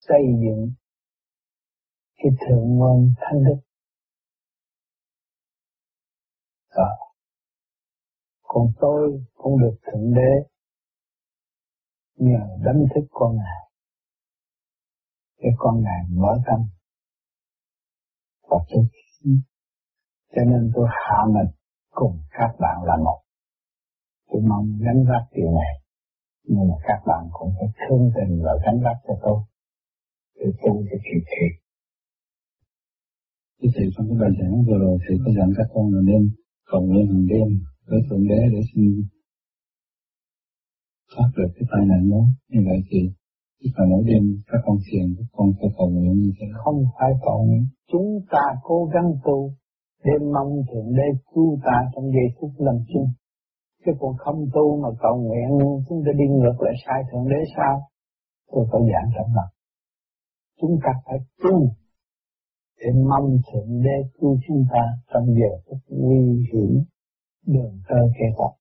xây 0.00 0.20
dựng 0.42 0.70
cái 2.16 2.32
thượng 2.40 2.78
môn 2.78 3.12
thanh 3.16 3.44
đức 3.44 3.60
đó. 6.76 6.88
Còn 8.42 8.66
tôi 8.80 9.24
cũng 9.34 9.60
được 9.60 9.76
Thượng 9.86 10.14
Đế 10.14 10.48
nhờ 12.16 12.46
đánh 12.64 12.84
thức 12.94 13.06
con 13.10 13.36
Ngài. 13.36 13.70
Để 15.38 15.48
con 15.58 15.82
Ngài 15.82 16.02
mở 16.10 16.38
tâm 16.46 16.60
và 18.42 18.58
tôi 18.68 18.84
Cho 20.36 20.42
nên 20.44 20.70
tôi 20.74 20.86
hạ 20.90 21.18
mình 21.26 21.57
cùng 21.98 22.16
các 22.38 22.52
bạn 22.62 22.76
là 22.88 22.96
một. 23.06 23.20
Tôi 24.30 24.42
mong 24.50 24.66
gánh 24.84 25.00
vác 25.10 25.24
điều 25.36 25.50
này. 25.60 25.72
Nhưng 26.48 26.68
mà 26.68 26.76
các 26.88 27.00
bạn 27.08 27.22
cũng 27.32 27.50
phải 27.56 27.68
thương 27.80 28.04
tình 28.16 28.32
và 28.44 28.52
gánh 28.64 28.78
vác 28.84 28.96
cho 29.06 29.14
tôi. 29.24 29.38
Để 30.38 30.46
tu 30.62 30.72
cho 30.88 30.98
kịp 31.06 31.22
thiệt. 31.30 31.52
Thầy 33.74 33.86
trong 33.94 34.06
cái 34.08 34.18
bài 34.20 34.30
giảng 34.38 34.64
vừa 34.66 34.78
rồi 34.84 34.98
Thầy 35.04 35.16
có 35.24 35.30
dặn 35.36 35.48
các 35.58 35.66
con 35.74 35.84
là 35.94 36.00
nên 36.10 36.22
cầu 36.70 36.80
nguyện 36.86 37.06
hàng 37.10 37.26
đêm 37.32 37.48
với 37.88 38.00
Thượng 38.06 38.24
Đế 38.30 38.40
để 38.52 38.60
xin 38.70 38.84
thoát 41.10 41.28
được 41.36 41.50
cái 41.54 41.66
tai 41.70 41.82
nạn 41.90 42.02
đó. 42.10 42.22
Như 42.52 42.60
vậy 42.68 42.78
thì 42.88 43.00
chỉ 43.60 43.66
phải 43.76 43.86
mỗi 43.90 44.02
đêm 44.10 44.22
các 44.50 44.60
con 44.66 44.76
thiền, 44.86 45.06
các 45.18 45.28
con 45.36 45.48
phải 45.58 45.70
cầu 45.78 45.88
nguyện 45.90 46.14
như 46.22 46.32
thế. 46.38 46.46
Không 46.64 46.78
phải 46.96 47.10
cầu 47.26 47.38
nguyện, 47.46 47.64
chúng 47.92 48.08
ta 48.32 48.44
cố 48.62 48.78
gắng 48.94 49.08
tu 49.24 49.38
để 50.04 50.12
mong 50.34 50.50
Thượng 50.72 50.92
Đế 50.96 51.08
cứu 51.34 51.58
ta 51.64 51.76
trong 51.94 52.04
giây 52.04 52.28
phút 52.40 52.50
lâm 52.58 52.76
chung. 52.94 53.08
Chứ 53.84 53.92
còn 54.00 54.16
không 54.16 54.46
tu 54.54 54.80
mà 54.82 54.88
cầu 55.02 55.16
nguyện 55.16 55.48
chúng 55.88 56.02
ta 56.06 56.12
đi 56.18 56.24
ngược 56.28 56.56
lại 56.60 56.74
sai 56.86 57.02
Thượng 57.12 57.28
Đế 57.28 57.40
sao? 57.56 57.80
Tôi 58.52 58.66
có 58.70 58.78
giảng 58.78 59.10
rất 59.16 59.28
mặt. 59.36 59.48
Chúng 60.60 60.78
ta 60.84 60.90
phải 61.04 61.18
tu 61.42 61.68
để 62.80 62.90
mong 63.10 63.36
Thượng 63.52 63.82
Đế 63.82 63.96
cứu 64.20 64.38
chúng 64.48 64.64
ta 64.72 64.82
trong 65.12 65.26
giờ 65.26 65.50
phút 65.66 65.78
nguy 65.88 66.46
hiểm 66.52 66.84
đường 67.46 67.80
tơ 67.88 67.96
kẻ 68.18 68.26
tật. 68.38 68.52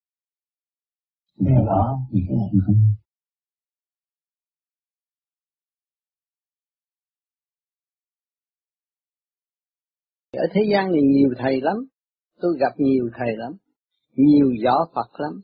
Nghe 1.40 1.56
rõ. 1.66 2.00
Ở 10.38 10.46
thế 10.54 10.62
gian 10.72 10.92
này 10.92 11.02
nhiều 11.02 11.30
thầy 11.38 11.62
lắm, 11.62 11.78
tôi 12.42 12.58
gặp 12.60 12.74
nhiều 12.78 13.10
thầy 13.18 13.38
lắm, 13.38 13.54
nhiều 14.16 14.52
võ 14.66 14.90
Phật 14.96 15.20
lắm, 15.20 15.42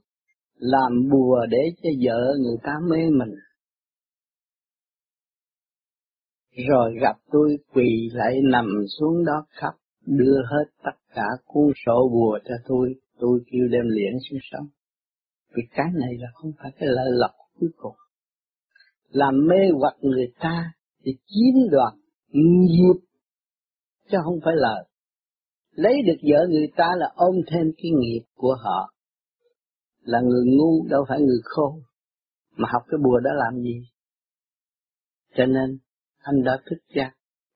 làm 0.56 1.10
bùa 1.12 1.46
để 1.50 1.72
cho 1.84 1.90
vợ 2.06 2.36
người 2.40 2.58
ta 2.64 2.72
mê 2.90 3.10
mình. 3.10 3.36
Rồi 6.70 6.94
gặp 7.02 7.16
tôi 7.32 7.58
quỳ 7.74 8.10
lại 8.14 8.36
nằm 8.52 8.66
xuống 9.00 9.26
đó 9.26 9.46
khóc, 9.62 9.74
đưa 10.06 10.42
hết 10.52 10.72
tất 10.84 10.98
cả 11.16 11.28
cuốn 11.46 11.72
sổ 11.86 12.10
bùa 12.14 12.40
cho 12.46 12.56
tôi, 12.68 12.96
tôi 13.20 13.40
kêu 13.52 13.68
đem 13.72 13.86
liễn 13.88 14.14
xuống 14.30 14.40
sông. 14.52 14.68
Vì 15.56 15.64
cái 15.76 15.88
này 15.94 16.18
là 16.20 16.28
không 16.34 16.52
phải 16.60 16.72
cái 16.80 16.90
lợi 16.90 17.10
lộc 17.12 17.32
cuối 17.60 17.70
cùng. 17.78 17.96
Làm 19.10 19.48
mê 19.48 19.70
hoặc 19.80 19.96
người 20.02 20.28
ta 20.40 20.74
thì 21.06 21.12
chiếm 21.26 21.70
đoạt 21.72 21.94
nghiệp 22.32 23.00
chứ 24.14 24.20
không 24.24 24.40
phải 24.46 24.54
là 24.56 24.84
Lấy 25.72 25.94
được 26.06 26.18
vợ 26.30 26.48
người 26.50 26.68
ta 26.78 26.92
là 26.98 27.12
ôm 27.16 27.36
thêm 27.48 27.72
cái 27.78 27.92
nghiệp 27.92 28.24
của 28.36 28.56
họ. 28.64 28.94
Là 30.02 30.20
người 30.22 30.46
ngu 30.46 30.88
đâu 30.90 31.06
phải 31.10 31.20
người 31.20 31.40
khôn. 31.44 31.82
Mà 32.56 32.70
học 32.72 32.82
cái 32.88 32.98
bùa 33.04 33.20
đó 33.20 33.32
làm 33.34 33.62
gì? 33.62 33.88
Cho 35.36 35.46
nên 35.46 35.80
anh 36.18 36.44
đã 36.44 36.60
thức 36.66 36.78
giác 36.96 37.12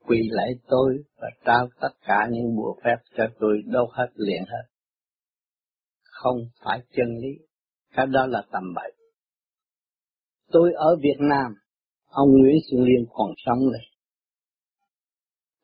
quỳ 0.08 0.30
lại 0.32 0.50
tôi 0.68 1.04
và 1.18 1.28
trao 1.46 1.68
tất 1.82 1.90
cả 2.02 2.28
những 2.32 2.56
bùa 2.56 2.76
phép 2.84 2.96
cho 3.18 3.24
tôi 3.40 3.62
đâu 3.66 3.88
hết 3.92 4.08
liền 4.16 4.44
hết. 4.48 4.64
Không 6.04 6.38
phải 6.64 6.84
chân 6.92 7.08
lý, 7.22 7.46
cái 7.94 8.06
đó 8.08 8.26
là 8.28 8.44
tầm 8.52 8.74
bậy. 8.76 8.94
Tôi 10.52 10.74
ở 10.74 10.96
Việt 11.02 11.18
Nam, 11.20 11.56
ông 12.06 12.30
Nguyễn 12.32 12.58
Xuân 12.72 12.84
Liên 12.84 13.06
còn 13.10 13.32
sống 13.46 13.60
đây. 13.74 13.97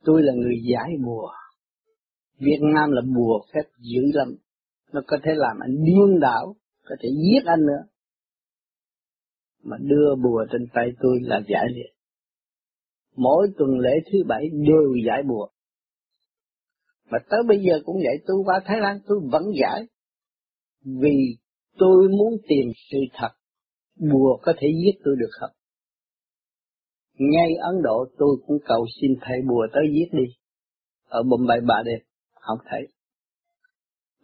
Tôi 0.03 0.23
là 0.23 0.33
người 0.33 0.55
giải 0.71 0.89
bùa. 1.05 1.31
Việt 2.37 2.59
Nam 2.61 2.91
là 2.91 3.01
bùa 3.15 3.45
phép 3.53 3.69
dữ 3.79 4.01
lắm. 4.13 4.35
Nó 4.93 5.01
có 5.07 5.17
thể 5.23 5.31
làm 5.35 5.59
anh 5.59 5.83
điên 5.85 6.19
đảo, 6.19 6.55
có 6.85 6.95
thể 6.99 7.09
giết 7.09 7.45
anh 7.45 7.65
nữa. 7.65 7.83
Mà 9.63 9.77
đưa 9.81 10.15
bùa 10.23 10.45
trên 10.51 10.67
tay 10.73 10.89
tôi 11.01 11.19
là 11.21 11.41
giải 11.47 11.65
liệt 11.75 11.93
mỗi 13.15 13.47
tuần 13.57 13.79
lễ 13.79 13.91
thứ 14.11 14.23
bảy 14.27 14.49
đều 14.49 14.95
giải 15.07 15.23
bùa. 15.27 15.47
Mà 17.09 17.17
tới 17.29 17.39
bây 17.47 17.57
giờ 17.59 17.79
cũng 17.85 17.95
vậy, 17.95 18.17
tôi 18.27 18.37
qua 18.45 18.61
Thái 18.65 18.79
Lan 18.79 18.99
tôi 19.07 19.19
vẫn 19.31 19.43
giải. 19.61 19.87
Vì 20.85 21.37
tôi 21.77 22.09
muốn 22.09 22.37
tìm 22.47 22.71
sự 22.91 22.97
thật, 23.13 23.29
bùa 24.11 24.39
có 24.41 24.53
thể 24.57 24.67
giết 24.83 24.99
tôi 25.03 25.15
được 25.19 25.29
không? 25.31 25.51
Ngay 27.17 27.55
Ấn 27.61 27.81
Độ 27.83 28.05
tôi 28.17 28.37
cũng 28.47 28.57
cầu 28.65 28.85
xin 29.01 29.11
thầy 29.21 29.37
bùa 29.49 29.67
tới 29.73 29.83
giết 29.93 30.17
đi. 30.17 30.25
Ở 31.07 31.23
Bombay 31.23 31.59
bà 31.67 31.83
đẹp 31.85 31.99
không 32.33 32.57
thấy. 32.69 32.87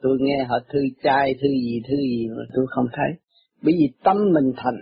Tôi 0.01 0.17
nghe 0.21 0.45
họ 0.49 0.59
thư 0.69 0.79
trai, 1.03 1.33
thư 1.33 1.47
gì, 1.47 1.81
thư 1.87 1.95
gì 1.95 2.27
mà 2.27 2.43
tôi 2.55 2.65
không 2.69 2.85
thấy. 2.93 3.19
Bởi 3.61 3.73
vì 3.79 3.93
tâm 4.03 4.17
mình 4.33 4.53
thành, 4.55 4.77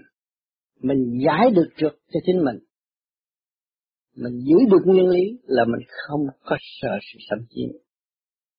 mình 0.82 1.20
giải 1.26 1.52
được 1.52 1.70
được 1.82 2.00
cho 2.12 2.20
chính 2.26 2.44
mình 2.44 2.58
mình 4.18 4.40
giữ 4.40 4.56
được 4.72 4.84
nguyên 4.86 5.10
lý 5.10 5.40
là 5.44 5.66
mình 5.66 5.88
không 6.08 6.22
có 6.46 6.58
sợ 6.82 6.98
sự 7.14 7.20
xâm 7.30 7.40
chiếm. 7.50 7.70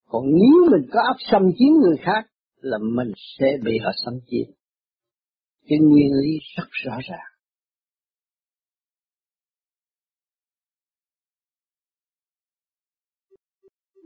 Còn 0.09 0.25
nếu 0.26 0.71
mình 0.71 0.90
có 0.93 1.00
áp 1.07 1.17
xâm 1.31 1.43
chiếm 1.59 1.73
người 1.83 1.97
khác 1.97 2.31
là 2.61 2.78
mình 2.78 3.12
sẽ 3.38 3.47
bị 3.64 3.78
họ 3.85 3.90
xâm 4.05 4.14
chiếm. 4.26 4.55
Cái 5.69 5.78
nguyên 5.78 6.11
lý 6.23 6.38
rất 6.57 6.69
rõ 6.85 6.99
ràng. 7.09 7.27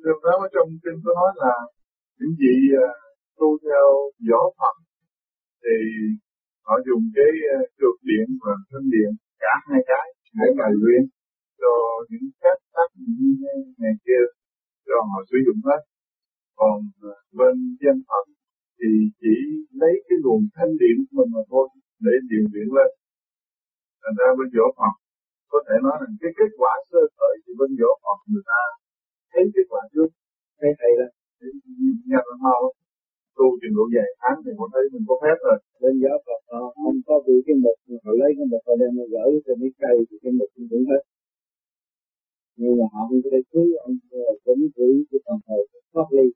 Điều 0.05 0.19
đó 0.27 0.35
trong 0.55 0.69
kinh 0.83 0.99
có 1.05 1.11
nói 1.21 1.31
là 1.45 1.55
những 2.19 2.35
vị 2.41 2.55
à, 2.87 2.89
tu 3.39 3.49
theo 3.65 3.87
võ 4.29 4.43
Phật 4.59 4.77
thì 5.63 5.77
họ 6.67 6.75
dùng 6.87 7.05
cái 7.17 7.31
à, 7.57 7.59
cực 7.81 7.97
điện 8.09 8.27
và 8.45 8.55
thân 8.71 8.85
điện 8.95 9.11
cả 9.43 9.53
hai 9.69 9.81
cái 9.91 10.07
để 10.39 10.47
mà 10.59 10.67
luyện 10.81 11.03
cho 11.61 11.73
những 12.11 12.27
các 12.43 12.59
tác 12.75 12.89
như 12.97 13.55
ngày 13.81 13.95
kia 14.05 14.23
cho 14.87 14.97
họ 15.11 15.19
sử 15.31 15.39
dụng 15.47 15.61
hết. 15.69 15.81
Còn 16.59 16.79
à, 17.13 17.15
bên 17.39 17.55
dân 17.83 17.97
phật 18.09 18.25
thì 18.79 18.91
chỉ 19.21 19.35
lấy 19.81 19.95
cái 20.07 20.17
luồng 20.25 20.45
thanh 20.55 20.73
điện 20.81 20.97
của 21.05 21.13
mình 21.19 21.31
mà 21.35 21.43
thôi 21.51 21.67
để 22.05 22.15
điều 22.31 22.45
luyện 22.53 22.69
lên. 22.77 22.91
Thành 24.03 24.17
ra 24.21 24.29
bên 24.39 24.49
võ 24.57 24.67
phật 24.79 24.95
có 25.53 25.59
thể 25.67 25.77
nói 25.85 25.97
rằng 26.01 26.15
cái 26.23 26.31
kết 26.39 26.51
quả 26.61 26.73
sơ 26.91 27.03
khởi 27.17 27.35
thì 27.43 27.51
bên 27.59 27.71
võ 27.81 27.91
phật 28.05 28.19
người 28.33 28.47
ta 28.53 28.63
thấy 29.33 29.45
kết 29.55 29.67
quả 29.73 29.83
trước 29.93 30.09
thấy 30.61 30.71
thầy 30.79 30.93
là 31.01 31.07
nhặt 32.11 32.25
là 32.29 32.37
mau 32.47 32.61
tu 33.37 33.47
trình 33.61 33.75
độ 33.79 33.85
dài 33.95 34.11
tháng 34.21 34.39
thì 34.45 34.51
họ 34.59 34.67
thấy 34.73 34.85
mình 34.93 35.05
có 35.09 35.15
phép 35.23 35.37
rồi. 35.47 35.59
Bên 35.83 35.95
võ 36.03 36.15
phật 36.27 36.41
họ 36.51 36.63
không 36.83 36.99
có 37.07 37.15
bị 37.27 37.37
cái 37.47 37.57
mực 37.65 37.77
họ 38.05 38.13
lấy 38.21 38.31
cái 38.37 38.47
mực 38.53 38.63
họ 38.67 38.75
đem 38.81 38.93
nó 38.99 39.05
gửi 39.15 39.31
cho 39.45 39.53
mấy 39.61 39.71
cây 39.83 39.97
thì 40.09 40.17
cái 40.23 40.33
mực 40.39 40.51
cũng 40.55 40.85
hết. 40.91 41.03
Nhưng 42.59 42.75
mà 42.79 42.87
họ 42.93 43.01
không 43.09 43.21
có 43.25 43.29
thể 43.33 43.41
cứu 43.53 43.67
ông 43.87 43.97
vẫn 44.45 44.59
giữ 44.77 44.91
cái 45.11 45.21
phần 45.25 45.39
hồn 45.47 45.65
thoát 45.93 46.09
ly. 46.17 46.27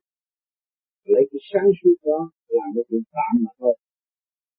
Lấy 1.13 1.23
cái 1.31 1.41
sáng 1.49 1.69
suốt 1.79 1.97
đó 2.09 2.19
làm 2.57 2.69
một 2.75 2.85
chuyện 2.89 3.03
tạm 3.13 3.33
mà 3.43 3.51
thôi. 3.59 3.75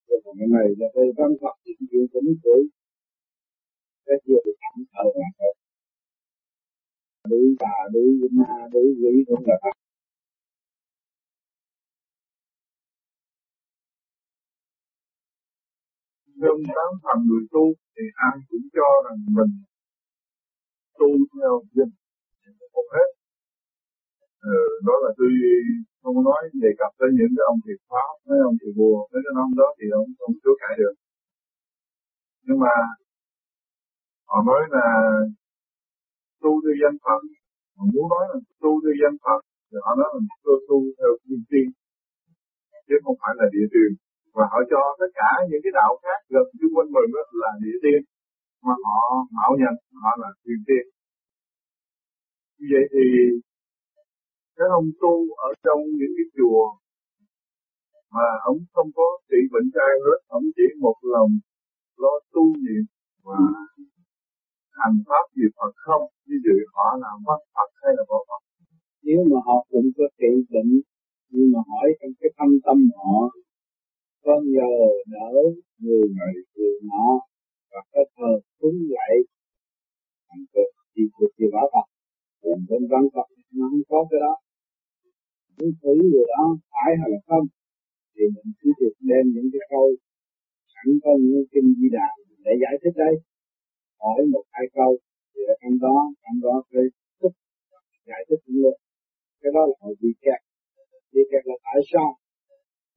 Rồi 0.08 0.18
còn 0.24 0.34
cái 0.38 0.48
này 0.56 0.68
là 0.80 0.88
về 0.96 1.06
văn 1.18 1.30
Phật 1.40 1.54
thì 1.62 1.72
chuyện 1.90 2.06
tính 2.12 2.30
tuổi 2.44 2.62
cái 4.06 4.18
kia 4.24 4.38
thì 4.44 4.52
thẳng 4.62 4.84
thờ 4.92 5.04
mà 5.20 5.28
thôi 5.38 5.52
đối 7.30 7.46
tà 7.62 7.76
đối 7.94 8.08
ma 8.38 8.52
đuổi 8.72 8.88
quỷ 9.00 9.12
cũng 9.28 9.44
là 9.46 9.56
Phật 9.62 9.76
trong 16.42 16.60
tám 16.76 16.90
phần 17.02 17.18
người 17.28 17.44
tu 17.52 17.64
thì 17.94 18.04
ai 18.28 18.36
cũng 18.48 18.64
cho 18.76 18.88
rằng 19.04 19.18
mình 19.36 19.52
tu 20.98 21.08
theo 21.34 21.52
dân 21.74 21.88
một 22.74 22.86
hết. 22.94 23.08
Ừ, 24.40 24.58
đó 24.86 24.94
là 25.04 25.10
tôi 25.18 25.30
không 26.02 26.24
nói 26.24 26.42
đề 26.62 26.68
cập 26.78 26.92
tới 26.98 27.08
những 27.18 27.32
cái 27.36 27.44
ông 27.52 27.60
thiệt 27.66 27.80
pháp 27.90 28.12
mấy 28.26 28.38
ông 28.48 28.56
thiệt 28.60 28.74
bùa 28.76 28.98
mấy 29.12 29.20
cái 29.24 29.34
ông 29.44 29.52
đó 29.60 29.68
thì 29.78 29.86
ông 30.00 30.08
không 30.18 30.34
chối 30.44 30.56
cãi 30.60 30.74
được. 30.80 30.94
Nhưng 32.46 32.58
mà 32.64 32.74
họ 34.28 34.38
nói 34.46 34.62
là 34.70 34.86
tu 36.42 36.50
theo 36.62 36.74
danh 36.82 36.98
phật. 37.04 37.20
Họ 37.76 37.84
muốn 37.94 38.06
nói 38.12 38.24
là 38.30 38.38
tu 38.62 38.70
theo 38.82 38.94
danh 39.02 39.16
phật, 39.24 39.40
thì 39.68 39.76
họ 39.84 39.90
nói 40.00 40.08
là 40.14 40.20
tôi 40.44 40.56
tu 40.68 40.78
theo 40.98 41.10
thiên 41.24 41.42
tiên. 41.50 41.66
Chứ 42.86 42.94
không 43.04 43.16
phải 43.22 43.32
là 43.38 43.46
địa 43.54 43.66
tiên. 43.74 43.90
Và 44.36 44.44
họ 44.52 44.58
cho 44.70 44.80
tất 45.00 45.10
cả 45.20 45.30
những 45.48 45.62
cái 45.64 45.72
đạo 45.80 45.92
khác 46.02 46.18
gần 46.34 46.46
chung 46.60 46.74
quanh 46.76 46.90
mình 46.96 47.08
đó 47.14 47.22
là 47.42 47.50
địa 47.64 47.78
tiên. 47.84 48.00
Mà 48.66 48.74
họ 48.84 48.98
mạo 49.36 49.52
nhận, 49.60 49.74
họ 50.02 50.10
là 50.22 50.30
thiên 50.42 50.60
tiên. 50.68 50.84
Như 52.58 52.66
vậy 52.72 52.84
thì 52.92 53.04
các 54.56 54.68
ông 54.78 54.88
tu 55.02 55.14
ở 55.48 55.50
trong 55.64 55.80
những 55.98 56.12
cái 56.16 56.26
chùa 56.36 56.62
mà 58.14 58.26
ông 58.50 58.58
không 58.74 58.90
có 58.98 59.06
trị 59.28 59.40
bệnh 59.52 59.68
trai 59.74 59.92
hết, 60.04 60.18
ông 60.36 60.44
chỉ 60.56 60.66
một 60.84 60.98
lòng 61.14 61.30
lo 62.02 62.14
tu 62.32 62.44
niệm 62.64 62.84
và 63.24 63.38
hành 64.80 64.96
pháp 65.08 65.24
gì 65.36 65.46
Phật 65.56 65.72
không? 65.86 66.04
Như 66.26 66.36
vậy 66.44 66.60
họ 66.74 66.86
là 67.02 67.10
mất 67.26 67.40
Phật 67.54 67.70
hay 67.82 67.92
là 67.96 68.02
bỏ 68.10 68.18
Phật? 68.28 68.42
Nếu 69.06 69.20
mà 69.30 69.38
họ 69.46 69.56
cũng 69.70 69.88
có 69.96 70.04
trị 70.18 70.30
bệnh, 70.52 70.72
nhưng 71.32 71.48
mà 71.52 71.60
hỏi 71.70 71.88
trong 71.98 72.12
cái 72.20 72.30
tâm 72.38 72.50
tâm 72.66 72.78
họ, 72.98 73.16
có 74.24 74.34
nhờ 74.54 74.72
đỡ 75.14 75.32
người 75.82 76.06
này, 76.18 76.34
người 76.54 76.74
nọ, 76.90 77.08
và 77.70 77.80
có 77.92 78.00
thờ 78.16 78.30
cúng 78.60 78.78
lại 78.94 79.14
thành 80.28 80.44
cực 80.52 80.70
thì 80.92 81.02
cuộc 81.14 81.32
gì 81.38 81.46
bảo 81.54 81.66
Phật. 81.74 81.86
Còn 82.42 82.58
bên 82.68 82.82
văn 82.92 83.04
Phật, 83.14 83.28
nó 83.56 83.64
không 83.70 83.84
có 83.90 83.98
cái 84.10 84.20
đó. 84.24 84.34
Muốn 85.56 85.70
thử 85.80 85.94
người 86.12 86.26
đó 86.34 86.44
phải 86.70 86.90
hay 87.00 87.08
là 87.12 87.20
không? 87.28 87.46
Thì 88.14 88.24
mình 88.34 88.50
cứ 88.60 88.70
được 88.80 88.96
đem 89.08 89.24
những 89.34 89.48
cái 89.52 89.62
câu, 89.70 89.86
sẵn 90.72 90.88
có 91.02 91.10
những 91.22 91.44
kinh 91.52 91.68
di 91.78 91.88
đà 91.96 92.08
để 92.44 92.52
giải 92.62 92.74
thích 92.82 92.96
đây 93.04 93.14
hỏi 94.02 94.20
một 94.34 94.44
hai 94.54 94.66
câu 94.78 94.90
thì 95.32 95.40
ở 95.52 95.54
trong 95.62 95.76
đó 95.84 95.96
trong 96.22 96.38
đó 96.44 96.54
phải 96.70 96.84
thích 97.20 97.36
giải 98.08 98.22
thích 98.28 98.42
luôn. 98.46 98.74
Cái 99.40 99.50
đó 99.54 99.62
là 99.68 99.74
họ 99.80 99.88
bị 100.02 100.10
kẹt. 100.24 100.40
Bị 101.12 101.22
kẹt 101.30 101.42
là 101.50 101.56
tại 101.66 101.80
sao? 101.92 102.08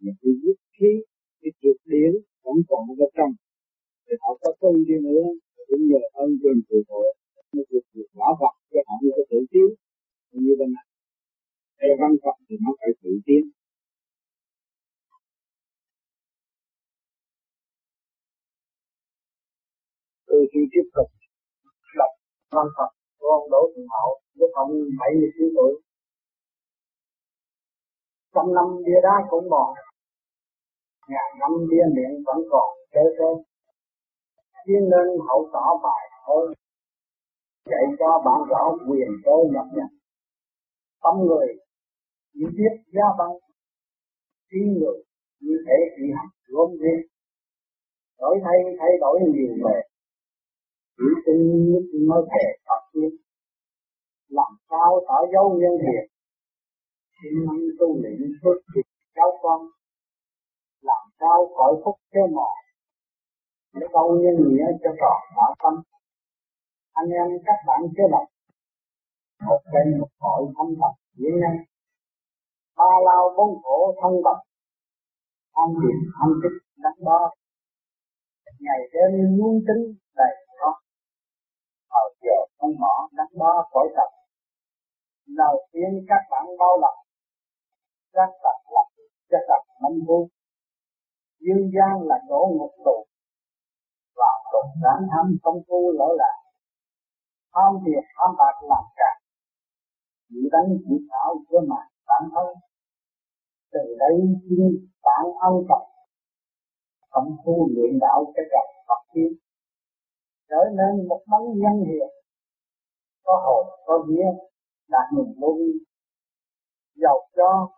Mình 0.03 0.15
cứ 0.21 0.29
dứt 0.43 0.57
khí, 0.75 0.91
cái 1.41 1.51
trượt 1.61 1.77
điển 1.91 2.11
vẫn 2.45 2.57
còn 2.69 2.81
ở 3.05 3.07
trong. 3.17 3.31
Thì 4.05 4.13
họ 4.21 4.31
có 4.41 4.49
tu 4.61 4.71
đi 4.87 4.95
nữa, 5.07 5.25
cũng 5.67 5.83
nhờ 5.89 6.01
ơn 6.23 6.29
trên 6.41 6.57
phù 6.67 6.77
hộ 6.89 7.03
nó 7.53 7.63
được 7.71 7.85
được 7.93 8.07
quả 8.15 8.29
vật 8.41 8.55
cho 8.71 8.79
họ 8.87 8.95
như 9.01 9.09
có 9.17 9.23
tự 9.31 9.39
tiến 9.51 9.67
như 10.45 10.53
bên 10.59 10.69
này. 10.75 10.87
Theo 11.79 11.93
văn 12.01 12.11
Phật 12.23 12.37
thì 12.47 12.55
nó 12.63 12.71
phải 12.79 12.91
tự 13.03 13.11
tiến 13.25 13.43
tôi 20.31 20.43
xin 20.51 20.63
tiếp 20.73 20.85
tục 20.95 21.07
lập 21.99 22.11
văn 22.55 22.67
Phật 22.75 22.89
con 23.19 23.31
ông 23.37 23.47
Đỗ 23.51 23.61
Thượng 23.73 23.89
Hậu 23.95 24.11
lúc 24.39 24.51
ông 24.53 24.71
79 24.99 25.47
tuổi. 25.55 25.73
Trăm 28.33 28.45
năm 28.57 28.67
bia 28.85 28.99
đá 29.03 29.15
cũng 29.29 29.49
mòn 29.49 29.69
ngàn 31.11 31.29
năm 31.41 31.51
bia 31.69 31.85
miệng 31.95 32.15
vẫn 32.27 32.39
còn 32.51 32.69
kêu 32.93 33.09
kêu 33.17 33.33
chuyên 34.65 34.83
nên 34.91 35.07
hậu 35.27 35.49
tỏ 35.53 35.65
bài 35.83 36.03
thơ, 36.25 36.39
dạy 37.71 37.85
cho 37.99 38.09
bạn 38.25 38.39
rõ 38.49 38.63
quyền 38.87 39.09
cơ 39.25 39.35
nhập 39.53 39.65
nhận 39.75 39.91
tâm 41.03 41.15
người 41.27 41.47
chỉ 42.33 42.45
biết 42.57 42.73
gia 42.95 43.07
băng 43.19 43.35
trí 44.49 44.59
người 44.79 44.97
như 45.39 45.55
thể 45.67 45.77
chỉ 45.95 46.03
học 46.17 46.29
gốm 46.47 46.69
riêng. 46.81 47.01
Đổi 48.19 48.39
thay 48.43 48.57
thay 48.79 48.89
đổi 49.01 49.19
nhiều 49.33 49.55
bề 49.63 49.90
chỉ 51.01 51.09
tin 51.25 51.39
nhất 51.71 51.85
mới 52.09 52.21
thể 52.31 52.45
phát 52.65 52.81
triển. 52.93 53.11
Làm 54.29 54.51
sao 54.69 54.89
tỏ 55.07 55.17
dấu 55.33 55.45
nhân 55.61 55.75
thiện 55.83 56.05
xin 57.17 57.33
năng 57.45 57.63
tu 57.79 57.87
luyện 58.01 58.19
xuất 58.41 58.57
hiện 58.75 58.85
cháu 59.15 59.39
con 59.41 59.61
làm 60.81 61.03
sao 61.19 61.37
khỏi 61.57 61.73
phúc 61.83 61.95
kêu 62.11 62.27
mòn 62.27 62.57
để 63.73 63.87
câu 63.93 64.19
nhân 64.21 64.35
nghĩa 64.47 64.67
cho 64.83 64.89
tròn 64.99 65.19
đạo 65.37 65.55
tâm? 65.63 65.73
Anh 66.93 67.09
em 67.09 67.27
các 67.45 67.59
bạn 67.67 67.79
chưa 67.97 68.07
đọc. 68.11 68.27
Một 69.47 69.61
kênh 69.71 69.99
một 69.99 70.11
hội 70.19 70.53
thâm 70.57 70.67
tập 70.81 70.93
diễn 71.17 71.33
nhân 71.41 71.55
ba 72.77 72.91
lao 73.05 73.33
bốn 73.37 73.63
khổ 73.63 73.95
thân 74.01 74.13
tập 74.25 74.37
an 75.53 75.69
tiền 75.81 75.97
an 76.23 76.29
tích 76.41 76.57
đắn 76.83 76.93
đo. 77.05 77.21
Ngày 78.59 78.79
đêm 78.93 79.37
luôn 79.37 79.55
tính 79.67 79.83
đầy 80.15 80.33
không 82.61 82.75
bỏ 82.81 83.09
đắn 83.17 83.27
đo 83.39 83.69
khỏi 83.71 83.87
tập 83.95 84.09
đầu 85.27 85.67
tiên 85.71 86.05
các 86.07 86.21
bạn 86.31 86.45
bao 86.59 86.77
lập 86.81 86.95
các 88.13 88.29
tập 88.43 88.57
lập 88.73 88.87
cho 89.29 89.37
tập 89.49 89.61
lâm 89.81 89.93
vui 90.07 90.27
dương 91.43 91.71
gian 91.75 92.07
là 92.09 92.17
chỗ 92.29 92.39
ngục 92.57 92.73
tù. 92.85 93.05
Và 94.15 94.31
tục 94.51 94.67
đáng 94.83 95.01
tham 95.11 95.25
công 95.43 95.59
phu 95.67 95.91
lỗi 95.91 96.15
lạc 96.19 96.37
tham 97.53 97.71
tiền 97.85 98.03
tham 98.17 98.35
bạc 98.37 98.55
làm 98.69 98.83
cả 98.95 99.11
chỉ 100.29 100.49
đánh 100.51 100.69
chỉ 100.85 100.95
thảo 101.09 101.35
với 101.49 101.61
mặt 101.69 101.85
bản 102.07 102.23
thân. 102.33 102.47
Từ 103.71 103.95
đây 103.99 104.15
chính 104.49 104.87
bạn 105.03 105.25
ân 105.39 105.53
tập 105.69 105.83
công 107.09 107.35
phu 107.45 107.69
luyện 107.75 107.99
đạo 107.99 108.25
cho 108.35 108.43
gặp 108.51 108.65
Phật 108.87 109.01
tiên. 109.13 109.33
Trở 110.49 110.61
nên 110.77 111.07
một 111.07 111.21
bóng 111.31 111.59
nhân 111.59 111.85
hiền 111.87 112.20
có 113.23 113.33
hồn, 113.45 113.79
có 113.85 114.05
vía, 114.07 114.27
đạt 114.89 115.05
mình 115.13 115.33
vô 115.39 115.57
vi. 115.59 115.71
Giàu 117.01 117.17
cho, 117.35 117.69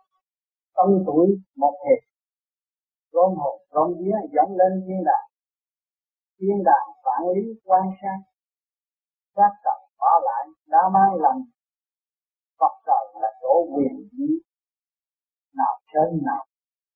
tâm 0.74 0.88
tuổi 1.06 1.26
một 1.56 1.74
hiệp. 1.84 2.02
Gom 3.12 3.34
hồn 3.36 3.60
gom 3.70 3.94
vía, 3.98 4.16
dẫn 4.34 4.48
lên 4.58 4.72
thiên 4.86 5.04
đàng 5.04 5.28
thiên 6.38 6.64
đàng 6.64 6.88
phản 7.04 7.22
lý, 7.34 7.42
quan 7.64 7.82
sát. 8.00 8.18
Các 9.34 9.52
tập 9.64 9.78
bỏ 9.98 10.12
lại, 10.24 10.44
đã 10.66 10.78
mang 10.94 11.14
lành 11.22 11.40
Phật 12.58 12.74
trời 12.86 13.22
là 13.22 13.28
chỗ 13.42 13.66
quyền 13.74 14.08
bí 14.12 14.28
nào 15.58 15.74
trên 15.92 16.24
nào 16.26 16.44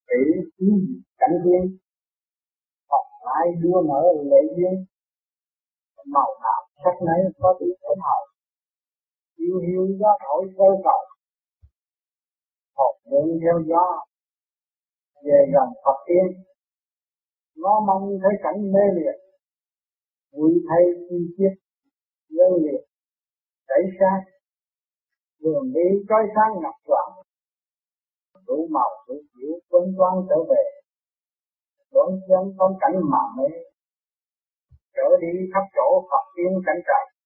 để 0.08 0.16
khí 0.58 0.70
cảnh 1.18 1.36
viên 1.44 1.78
Phật 2.88 3.06
lại 3.26 3.46
đưa 3.62 3.80
mở 3.88 4.02
lệ 4.30 4.42
duyên. 4.56 4.84
Màu 6.06 6.30
nào 6.42 6.60
sắc 6.84 6.96
nấy 7.06 7.20
có 7.38 7.56
bị 7.60 7.66
thể 7.82 7.94
hậu 8.02 8.37
yêu 9.44 9.56
hiu 9.66 9.84
gió 10.00 10.10
thổi 10.24 10.42
vô 10.56 10.70
cầu 10.84 11.00
học 12.78 12.94
mượn 13.10 13.28
theo 13.42 13.56
gió 13.70 13.84
về 15.24 15.38
gần 15.54 15.68
Phật 15.84 15.98
tiên. 16.06 16.26
Nó 17.56 17.74
mong 17.86 18.04
thấy 18.22 18.34
cảnh 18.42 18.72
mê 18.72 18.84
liệt. 18.96 19.18
Vui 20.32 20.52
thay 20.68 20.82
chi 21.08 21.16
tiết. 21.36 21.54
Nhân 22.30 22.52
liệt. 22.64 22.82
Chảy 23.68 23.82
sát 23.98 24.20
đường 25.42 25.72
đi 25.74 25.86
trói 26.08 26.22
sáng 26.34 26.52
ngập 26.62 26.76
loạn. 26.90 27.08
Đủ 28.46 28.68
màu, 28.70 28.90
đủ 29.08 29.14
kiểu, 29.34 29.52
tuấn 29.70 29.84
toan 29.98 30.14
trở 30.28 30.36
về. 30.50 30.64
Đón 31.92 32.08
chân 32.28 32.54
con 32.58 32.72
cảnh 32.80 32.96
mà 33.12 33.22
mê. 33.36 33.48
Trở 34.96 35.08
đi 35.20 35.32
khắp 35.54 35.64
chỗ 35.76 36.06
Phật 36.10 36.24
tiên 36.36 36.52
cảnh 36.66 36.80
trời 36.86 37.17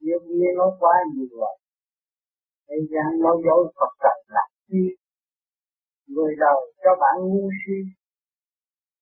nhiều 0.00 0.18
nghe 0.38 0.50
nói 0.58 0.70
quá 0.80 0.92
nhiều 1.12 1.28
rồi, 1.40 1.56
thế 2.68 2.76
gian 2.90 3.20
nói 3.24 3.36
dối 3.44 3.72
Phật 3.76 3.92
trời 4.02 4.18
là 4.34 4.44
chi 4.68 4.82
người 6.06 6.32
đời 6.44 6.60
cho 6.82 6.90
bạn 7.02 7.16
ngu 7.28 7.50
si, 7.60 7.76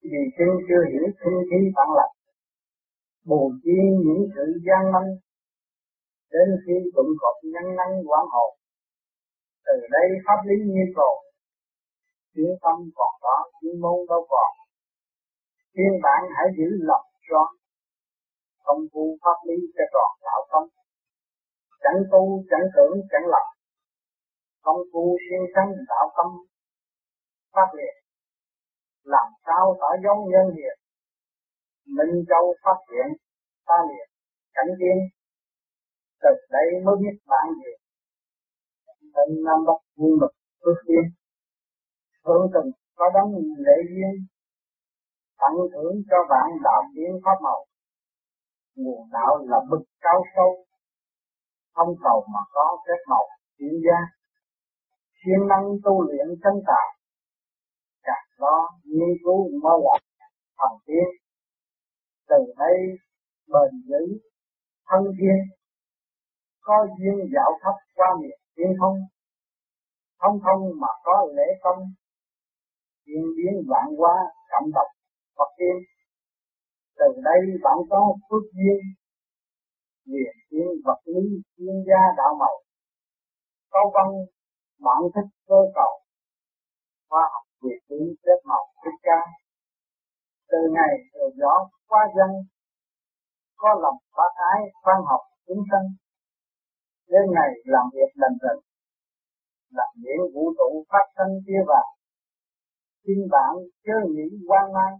vì 0.02 0.22
chân 0.36 0.50
chưa 0.68 0.82
hiểu 0.90 1.06
sinh 1.20 1.38
khí 1.48 1.60
bạn 1.76 1.88
lập. 1.98 2.10
bù 3.28 3.52
chi 3.62 3.78
những 4.04 4.22
sự 4.34 4.44
gian 4.66 4.82
manh, 4.92 5.10
đến 6.32 6.48
khi 6.62 6.74
tụng 6.94 7.12
cột 7.20 7.36
nhân 7.52 7.66
năng 7.78 7.94
quán 8.08 8.24
hồn 8.32 8.50
từ 9.66 9.76
đây 9.90 10.08
pháp 10.26 10.40
lý 10.48 10.56
như 10.74 10.84
cầu. 10.96 11.14
chuyên 12.34 12.52
tâm 12.62 12.76
còn 12.96 13.12
đó 13.22 13.36
chuyên 13.60 13.80
môn 13.80 13.98
đâu 14.08 14.26
còn 14.30 14.50
thiên 15.74 15.92
bạn 16.02 16.22
hãy 16.36 16.46
giữ 16.58 16.68
lòng 16.88 17.06
cho 17.28 17.40
Không 18.64 18.80
vu 18.92 19.16
pháp 19.22 19.38
lý 19.48 19.56
cho 19.74 19.84
tròn 19.92 20.10
đạo 20.26 20.40
tâm 20.50 20.62
chẳng 21.86 22.00
tu, 22.12 22.22
chẳng 22.50 22.66
tưởng, 22.76 22.94
chẳng 23.10 23.26
lập. 23.32 23.46
Công 24.64 24.80
tu 24.92 25.04
siêng 25.24 25.46
sanh 25.54 25.70
đạo 25.90 26.06
tâm 26.16 26.28
phát 27.54 27.68
liệt 27.78 27.94
làm 29.14 29.28
sao 29.46 29.76
tỏ 29.80 29.90
giống 30.04 30.20
nhân 30.32 30.46
hiền? 30.56 30.76
Minh 31.96 32.24
châu 32.30 32.54
phát 32.62 32.78
triển 32.88 33.08
ta 33.66 33.76
liệt 33.88 34.08
cảnh 34.54 34.72
tiên 34.78 34.98
từ 36.22 36.30
đây 36.50 36.66
mới 36.84 36.96
biết 37.02 37.16
bạn 37.26 37.46
gì 37.60 37.72
tận 39.14 39.28
nam 39.46 39.58
bắc 39.66 39.80
vui 39.96 40.12
mực 40.20 40.32
ước 40.60 40.78
tiên 40.86 41.04
hưởng 42.26 42.50
từng 42.54 42.70
có 42.98 43.10
đấng 43.14 43.30
lễ 43.66 43.76
duyên, 43.90 44.12
tặng 45.40 45.58
thưởng 45.72 45.94
cho 46.10 46.16
bạn 46.30 46.48
đạo 46.64 46.82
tiến 46.94 47.20
pháp 47.24 47.38
màu. 47.42 47.60
Nguồn 48.76 49.10
đạo 49.12 49.32
là 49.48 49.58
bực 49.70 49.84
cao 50.00 50.22
sâu 50.36 50.64
không 51.76 51.94
cầu 52.04 52.18
mà 52.34 52.40
có 52.52 52.66
phép 52.84 53.00
màu 53.10 53.24
chuyển 53.58 53.74
gia. 53.86 53.98
Siêng 55.18 55.48
năng 55.48 55.66
tu 55.84 56.02
luyện 56.02 56.26
chân 56.42 56.54
tài 56.66 56.86
càng 58.06 58.26
lo 58.38 58.56
nghiên 58.84 59.12
cứu 59.24 59.40
mới 59.62 59.78
là 59.84 59.98
thần 60.58 60.72
tiên. 60.86 61.08
Từ 62.28 62.40
đây, 62.58 62.76
bền 63.52 63.70
vững 63.88 64.10
thân 64.88 65.02
thiên 65.18 65.38
có 66.60 66.86
duyên 66.98 67.16
dạo 67.34 67.50
khắp 67.62 67.76
qua 67.96 68.08
miệng 68.20 68.40
thiên 68.56 68.72
không? 68.80 68.98
Không 70.18 70.38
không 70.44 70.62
mà 70.80 70.88
có 71.04 71.28
lễ 71.36 71.48
công 71.62 71.80
diễn 73.06 73.24
biến 73.36 73.54
vạn 73.70 73.86
hóa, 73.98 74.14
cảm 74.50 74.62
động, 74.74 74.92
Phật 75.36 75.50
tiên. 75.58 75.76
Từ 76.98 77.06
đây 77.24 77.40
bạn 77.62 77.78
có 77.90 78.14
phước 78.30 78.44
duyên 78.52 78.78
liền 80.10 80.34
thiên 80.50 80.68
vật 80.84 81.00
lý 81.14 81.24
chuyên 81.56 81.76
gia 81.88 82.00
đạo 82.18 82.32
màu 82.40 82.56
câu 83.72 83.86
văn 83.94 84.08
bạn 84.84 85.00
thích 85.14 85.30
cơ 85.48 85.60
cầu. 85.74 85.92
Khoa 87.08 87.22
học 87.32 87.44
việt 87.62 87.80
lý 87.88 88.02
xếp 88.22 88.38
màu 88.44 88.64
thích 88.84 88.98
ca. 89.02 89.20
Từ 90.50 90.58
ngày 90.74 90.92
từ 91.12 91.20
gió 91.40 91.54
qua 91.88 92.02
dân, 92.16 92.30
có 93.56 93.68
lòng 93.82 93.98
bác 94.16 94.32
ái, 94.52 94.60
khoan 94.82 94.96
học, 95.10 95.20
chúng 95.46 95.62
sanh. 95.70 95.86
Đến 97.08 97.24
ngày 97.34 97.50
làm 97.64 97.86
việc 97.94 98.10
lần 98.14 98.32
lần 98.42 98.58
làm 99.70 99.90
điện 100.02 100.20
vũ 100.34 100.44
trụ 100.58 100.84
phát 100.90 101.06
sinh 101.16 101.32
kia 101.46 101.62
vào 101.66 101.86
xin 103.02 103.18
bạn 103.30 103.52
chớ 103.84 103.96
nghĩ 104.14 104.28
quan 104.48 104.72
mang, 104.72 104.94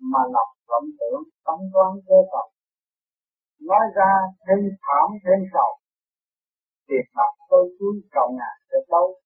mà 0.00 0.18
lọc 0.34 0.48
vọng 0.68 0.88
tưởng 0.98 1.22
tâm 1.44 1.58
toán 1.72 1.90
cơ 2.06 2.18
phật 2.32 2.53
nói 3.60 3.84
ra 3.96 4.10
thêm 4.46 4.58
thảm, 4.84 5.06
thêm 5.24 5.40
sầu. 5.52 5.70
Tiền 6.88 7.06
bạc 7.16 7.32
tôi 7.50 7.76
cuối 7.78 7.94
cầu 8.12 8.28
ngài 8.38 8.56
để 8.70 8.78
đâu 8.88 9.20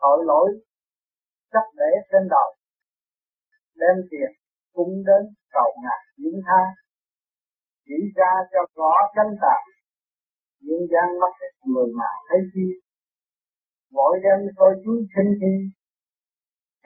tội 0.00 0.18
lỗi 0.24 0.48
chắc 1.52 1.66
để 1.74 1.90
trên 2.12 2.28
đầu 2.30 2.48
đem 3.80 3.96
tiền 4.10 4.30
cung 4.72 4.94
đến 5.08 5.22
cầu 5.52 5.70
ngài 5.84 6.02
những 6.16 6.40
tha. 6.46 6.62
Chỉ 7.86 7.98
ra 8.16 8.32
cho 8.52 8.60
rõ 8.76 8.92
chân 9.16 9.28
tạc 9.42 9.62
nhân 10.60 10.82
gian 10.92 11.08
mắt 11.20 11.32
người 11.64 11.88
mà 11.98 12.10
thấy 12.28 12.40
chi. 12.54 12.66
Mỗi 13.90 14.18
đêm 14.24 14.38
tôi 14.56 14.72
chú 14.84 14.92
sinh 15.14 15.32
thi 15.40 15.54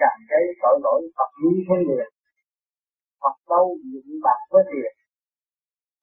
càng 0.00 0.20
gây 0.31 0.44
tội 0.62 0.76
lỗi 0.83 1.00
Phật 1.16 1.31
như 1.42 1.53
thiên 1.66 1.81
liền 1.88 2.09
Phật 3.20 3.37
đâu 3.48 3.76
những 3.92 4.20
bạc 4.22 4.40
với 4.50 4.62
tiền 4.72 4.92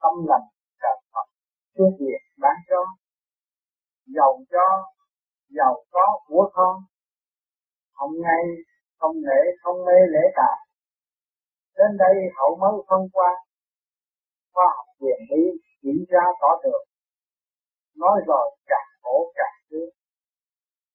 tâm 0.02 0.14
lành 0.30 0.48
trời 0.82 0.98
Phật 1.14 1.28
trước 1.76 1.92
việc 2.00 2.22
bán 2.42 2.56
cho, 2.70 2.82
giàu 4.16 4.34
cho, 4.52 4.68
giàu 5.50 5.84
có 5.92 6.20
của 6.28 6.50
con. 6.54 6.76
Không 7.94 8.12
ngay 8.24 8.44
không 9.00 9.16
lễ 9.16 9.42
không 9.62 9.86
mê 9.86 9.98
lễ 10.14 10.24
tạ. 10.36 10.52
Đến 11.78 11.98
đây 12.00 12.16
hậu 12.38 12.58
mới 12.62 12.86
thông 12.90 13.08
qua, 13.14 13.30
khoa 14.54 14.66
học 14.78 14.86
quyền 15.00 15.20
lý 15.30 15.44
chỉ 15.82 16.06
tra 16.12 16.24
tỏ 16.42 16.52
được 16.64 16.84
nói 17.96 18.22
rồi 18.28 18.56
càng 18.66 18.90
khổ 19.02 19.32
càng 19.36 19.56
thương. 19.70 19.90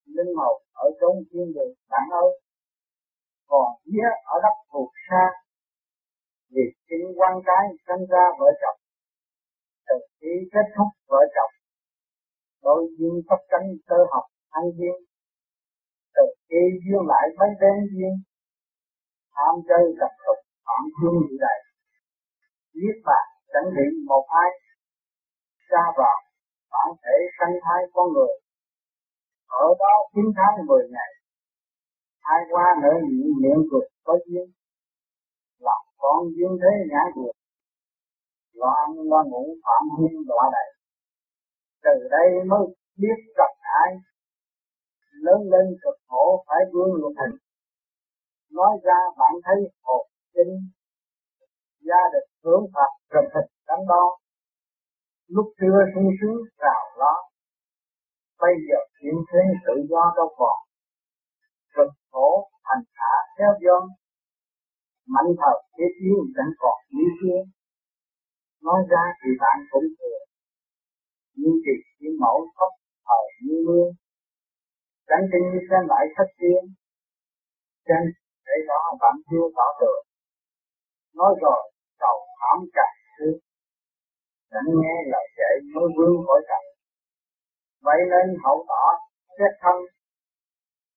Linh 0.05 0.35
hồn 0.37 0.63
ở 0.73 0.87
trong 1.01 1.17
thiên 1.31 1.53
đường 1.55 1.75
bạn 1.91 2.09
ơi 2.11 2.41
còn 3.47 3.69
vía 3.85 4.09
ở 4.25 4.37
đất 4.43 4.57
thuộc 4.73 4.91
xa 5.11 5.25
vì 6.55 6.63
chính 6.89 7.07
quan 7.17 7.35
cái 7.47 7.65
sinh 7.87 8.07
ra 8.13 8.25
vợ 8.39 8.47
chồng 8.61 8.82
từ 9.93 9.99
khi 10.21 10.35
kết 10.53 10.67
thúc 10.77 10.89
vợ 11.11 11.21
chồng. 11.35 11.55
Đôi 12.63 12.83
duyên 12.99 13.15
sắp 13.29 13.41
cánh 13.49 13.67
cơ 13.89 13.97
học 14.13 14.25
ăn 14.51 14.65
duyên 14.77 14.97
từ 16.15 16.25
khi 16.49 16.63
duyên 16.83 17.03
lại 17.13 17.27
mới 17.39 17.51
đến 17.61 17.77
duyên 17.93 18.15
tham 19.35 19.55
chơi 19.69 19.85
tập 20.01 20.13
tục, 20.25 20.39
phạm 20.67 20.83
duyên 20.97 21.15
như 21.29 21.37
này 21.47 21.59
giết 22.75 22.97
bạn, 23.09 23.27
chẳng 23.53 23.69
bị 23.77 23.87
một 24.09 24.25
ai. 24.43 24.51
Ra 25.71 25.85
vào 25.99 26.19
bản 26.73 26.89
thể 27.03 27.17
sanh 27.37 27.55
thai 27.65 27.81
con 27.95 28.07
người. 28.13 28.35
Ở 29.47 29.67
đó 29.79 29.95
chín 30.15 30.25
tháng 30.37 30.67
mười 30.67 30.85
ngày, 30.95 31.13
ai 32.21 32.41
qua 32.51 32.67
nở 32.83 32.93
nhị 33.09 33.25
miệng 33.43 33.63
cười 33.71 33.89
có 34.05 34.19
duyên 34.27 34.47
làm 35.59 35.83
con 35.99 36.19
duyên 36.35 36.51
thế 36.63 36.73
nhã 36.91 37.03
được 37.17 37.33
lo 38.61 38.71
ăn 38.85 38.91
lo 39.11 39.21
ngủ 39.31 39.45
phạm 39.65 39.83
hung 39.97 40.17
loại 40.29 40.47
đầy. 40.53 40.69
Từ 41.85 42.09
đây 42.11 42.29
mới 42.51 42.65
biết 43.01 43.19
gặp 43.37 43.53
ai. 43.83 43.91
Lớn 45.25 45.41
lên 45.53 45.67
cực 45.83 45.97
khổ, 46.09 46.45
phải 46.49 46.61
vươn 46.73 46.91
luật 47.01 47.15
hình. 47.21 47.37
Nói 48.51 48.73
ra 48.85 48.99
bạn 49.19 49.33
thấy 49.45 49.57
hồn 49.83 50.07
chính 50.35 50.53
gia 51.89 52.03
đình 52.13 52.29
hướng 52.45 52.65
phật 52.75 52.91
rừng 53.13 53.31
thịt 53.35 53.47
đắn 53.69 53.79
đo. 53.89 54.05
Lúc 55.35 55.47
trưa 55.59 55.79
sung 55.95 56.11
sướng, 56.19 56.39
rào 56.63 56.85
lo. 57.01 57.15
Bây 58.43 58.55
giờ 58.67 58.79
chuyện 58.97 59.15
thế 59.29 59.43
tự 59.67 59.75
do 59.91 60.03
đâu 60.17 60.29
còn. 60.37 60.59
Cực 61.75 61.91
khổ 62.11 62.51
thành 62.65 62.85
hạ 62.95 63.15
theo 63.39 63.53
dân. 63.65 63.83
Mạnh 65.07 65.31
thật 65.41 65.57
thế 65.75 65.85
yếu 66.05 66.17
vẫn 66.37 66.49
còn 66.59 66.79
như 66.91 67.05
xưa 67.19 67.39
nói 68.67 68.81
ra 68.91 69.05
thì 69.21 69.31
bạn 69.43 69.59
cũng 69.71 69.89
thừa 69.99 70.19
nhưng 71.41 71.57
thì 71.65 71.73
chỉ 71.99 72.07
mẫu 72.21 72.39
khóc 72.57 72.73
thời 73.07 73.27
như 73.45 73.57
mưa. 73.67 73.87
Chẳng 75.09 75.25
tin 75.31 75.43
như 75.51 75.61
xem 75.69 75.83
lại 75.93 76.05
thất 76.17 76.29
tiên 76.39 76.63
trên 77.87 78.03
để 78.47 78.57
đó 78.69 78.83
bạn 79.01 79.15
chưa 79.31 79.47
tỏ 79.57 79.69
được. 79.81 80.01
Nói 81.19 81.33
rồi 81.43 81.61
cầu 81.99 82.19
thảm 82.39 82.59
càng 82.77 82.97
thứ 83.19 83.29
chẳng 84.51 84.69
nghe 84.81 84.97
lời 85.13 85.27
dạy 85.39 85.55
mới 85.75 85.89
vương 85.97 86.17
khỏi 86.27 86.41
cảnh 86.49 86.67
vậy 87.87 87.99
nên 88.11 88.27
hậu 88.45 88.65
tỏ 88.69 88.85
xét 89.39 89.53
thân. 89.63 89.77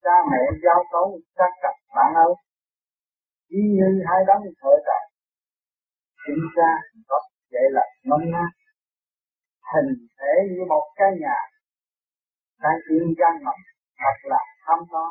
Cha 0.04 0.15
mẹ 0.32 0.43
giao 0.63 0.84
cấu 0.91 1.19
các 1.36 1.51
cặp 1.62 1.75
bạn 1.95 2.13
ơi. 2.25 2.34
Y 3.47 3.62
như 3.78 3.89
hai 4.08 4.19
đấng 4.28 4.41
thợ 4.62 4.73
trại 4.86 5.04
chính 6.25 6.43
ra 6.56 6.71
có 7.08 7.19
vậy 7.56 7.68
là 7.78 7.86
nông 8.10 8.26
nát 8.34 8.52
hình 9.72 9.91
thể 10.20 10.34
như 10.52 10.63
một 10.74 10.86
cái 10.96 11.10
nhà 11.22 11.38
đang 12.63 12.80
yên 12.91 13.06
gian 13.20 13.34
ngầm 13.44 13.60
thật 14.02 14.18
là 14.32 14.41
thăm 14.65 14.80
đó 14.91 15.06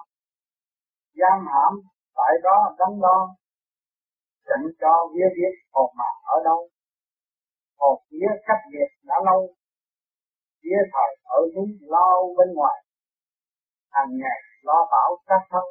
giam 1.20 1.38
hãm 1.52 1.72
tại 2.16 2.32
đó 2.42 2.56
đắn 2.78 3.00
đo, 3.00 3.18
chẳng 4.46 4.66
cho 4.80 4.92
biết 5.14 5.30
biết 5.36 5.54
hồn 5.72 5.90
mà 5.98 6.10
ở 6.34 6.36
đâu. 6.44 6.68
Hồn 7.78 8.02
vía 8.10 8.32
cách 8.46 8.62
biệt 8.72 8.88
đã 9.04 9.16
lâu, 9.24 9.40
vía 10.62 10.80
thời 10.92 11.10
ở 11.24 11.40
núi 11.54 11.68
lo 11.80 12.08
bên 12.36 12.54
ngoài. 12.54 12.78
Hàng 13.90 14.10
ngày 14.20 14.40
lo 14.62 14.88
bảo 14.92 15.10
các 15.26 15.42
thân, 15.50 15.66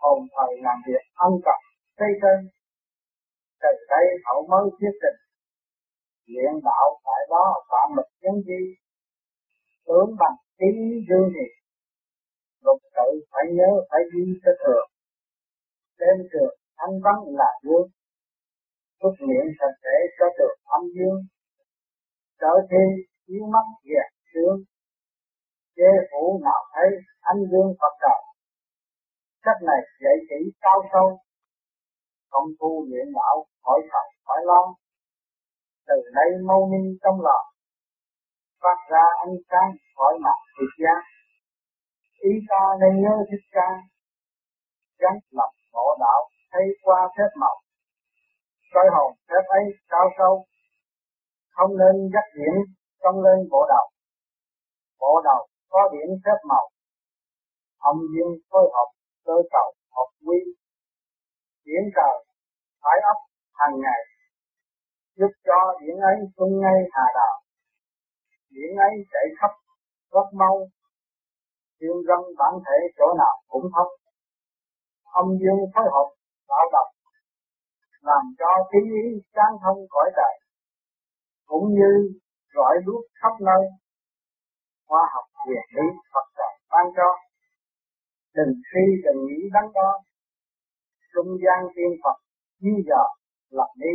hồn 0.00 0.18
thời 0.36 0.52
làm 0.62 0.78
việc 0.86 1.04
ân 1.14 1.32
cần 1.44 1.60
xây 1.98 2.08
trên 2.22 2.38
từ 3.62 3.68
đây 3.88 4.04
hậu 4.24 4.46
mới 4.50 4.70
thiết 4.80 4.94
định 5.02 5.20
luyện 6.26 6.54
đạo 6.64 6.86
tại 7.06 7.22
đó 7.30 7.44
phạm 7.70 7.96
lực 7.96 8.10
nhân 8.22 8.36
di 8.46 8.62
tướng 9.86 10.16
bằng 10.20 10.36
ý 10.56 10.70
dương 11.08 11.28
thì 11.34 11.46
lục 12.64 12.80
tự 12.96 13.08
phải 13.32 13.44
nhớ, 13.56 13.70
phải 13.90 14.00
ghi 14.12 14.24
cho 14.42 14.52
thường. 14.62 14.86
Trên 15.98 16.16
trường 16.32 16.54
thanh 16.78 16.96
vắng 17.04 17.22
là 17.38 17.50
vương. 17.64 17.88
Xuất 19.00 19.14
miệng 19.28 19.48
sạch 19.58 19.76
sẽ 19.82 19.96
cho 20.18 20.26
được 20.38 20.54
âm 20.76 20.82
dương. 20.96 21.20
Trở 22.40 22.54
thi, 22.70 22.84
chiếu 23.26 23.44
mắt 23.54 23.66
dẹp 23.88 24.08
sướng. 24.30 24.56
Chế 25.76 25.90
phủ 26.10 26.40
nào 26.44 26.62
thấy 26.74 26.88
anh 27.20 27.40
dương 27.50 27.70
Phật 27.80 27.94
trời. 28.02 28.20
Cách 29.44 29.60
này 29.68 29.80
dạy 30.02 30.16
chỉ 30.28 30.50
cao 30.60 30.78
sâu. 30.92 31.18
Công 32.30 32.48
phu 32.58 32.86
luyện 32.88 33.06
đạo 33.14 33.46
khỏi 33.62 33.80
thật 33.90 34.06
khỏi 34.24 34.40
lo 34.44 34.62
từ 35.90 35.98
đây 36.18 36.30
mâu 36.48 36.62
minh 36.72 36.88
trong 37.02 37.18
lòng. 37.26 37.46
Phát 38.62 38.78
ra 38.90 39.04
ánh 39.26 39.36
sáng 39.50 39.70
khỏi 39.96 40.14
mặt 40.24 40.38
thiệt 40.56 40.72
giác 40.84 41.02
ý 42.28 42.32
ta 42.48 42.62
nên 42.80 43.02
nhớ 43.02 43.14
thích 43.30 43.44
ca. 43.56 43.68
Gắn 44.98 45.14
lập 45.30 45.50
ngộ 45.72 45.96
đạo, 46.00 46.20
thấy 46.52 46.64
qua 46.82 47.08
phép 47.18 47.30
màu. 47.40 47.56
Coi 48.74 48.86
hồn 48.94 49.12
phép 49.28 49.44
ấy 49.48 49.64
cao 49.88 50.06
sâu. 50.18 50.44
Không 51.50 51.70
nên 51.80 51.94
dắt 52.14 52.24
điểm 52.36 52.54
trong 53.02 53.16
lên 53.24 53.48
bộ 53.50 53.66
đầu. 53.68 53.86
Bộ 55.00 55.20
đầu 55.24 55.46
có 55.68 55.88
điểm 55.92 56.10
phép 56.24 56.38
màu. 56.48 56.70
Âm 57.78 57.96
dương 58.12 58.34
phối 58.50 58.70
hợp, 58.74 58.88
cơ 59.24 59.36
cầu 59.50 59.68
hợp 59.94 60.10
quy. 60.26 60.38
Điểm 61.64 61.84
trời 61.96 62.14
phải 62.82 62.98
ấp 63.12 63.18
hàng 63.54 63.80
ngày 63.84 64.00
giúp 65.20 65.32
cho 65.46 65.58
điện 65.80 65.96
ấy 66.10 66.16
tung 66.36 66.54
ngay 66.62 66.78
hà 66.92 67.06
đạo. 67.18 67.36
Điện 68.54 68.72
ấy 68.88 68.94
chạy 69.12 69.26
khắp 69.38 69.52
rất 70.14 70.28
mau 70.40 70.56
thiên 71.80 71.96
dân 72.08 72.20
bản 72.38 72.52
thể 72.64 72.78
chỗ 72.98 73.06
nào 73.18 73.34
cũng 73.48 73.66
thông 73.74 73.92
âm 75.20 75.26
dương 75.40 75.60
phối 75.74 75.84
hợp 75.94 76.08
tạo 76.48 76.64
độc 76.72 76.88
làm 78.08 78.24
cho 78.38 78.50
khí 78.70 78.80
ý 79.02 79.04
sáng 79.34 79.54
thông 79.62 79.80
cõi 79.90 80.10
trời, 80.16 80.34
cũng 81.46 81.66
như 81.76 81.90
rọi 82.54 82.74
đuốc 82.86 83.04
khắp 83.20 83.34
nơi. 83.40 83.62
Khoa 84.86 85.02
học 85.14 85.24
quyền 85.46 85.64
lý 85.76 85.86
Phật 86.12 86.26
trời 86.36 86.54
ban 86.70 86.86
cho, 86.96 87.08
đừng 88.34 88.54
suy, 88.68 88.84
đừng 89.04 89.26
nghĩ 89.26 89.40
đắn 89.52 89.64
đo. 89.74 89.90
Trung 91.14 91.30
gian 91.44 91.60
tiên 91.74 91.92
Phật, 92.04 92.16
như 92.60 92.72
giờ 92.86 93.02
lập 93.50 93.70
đi 93.76 93.94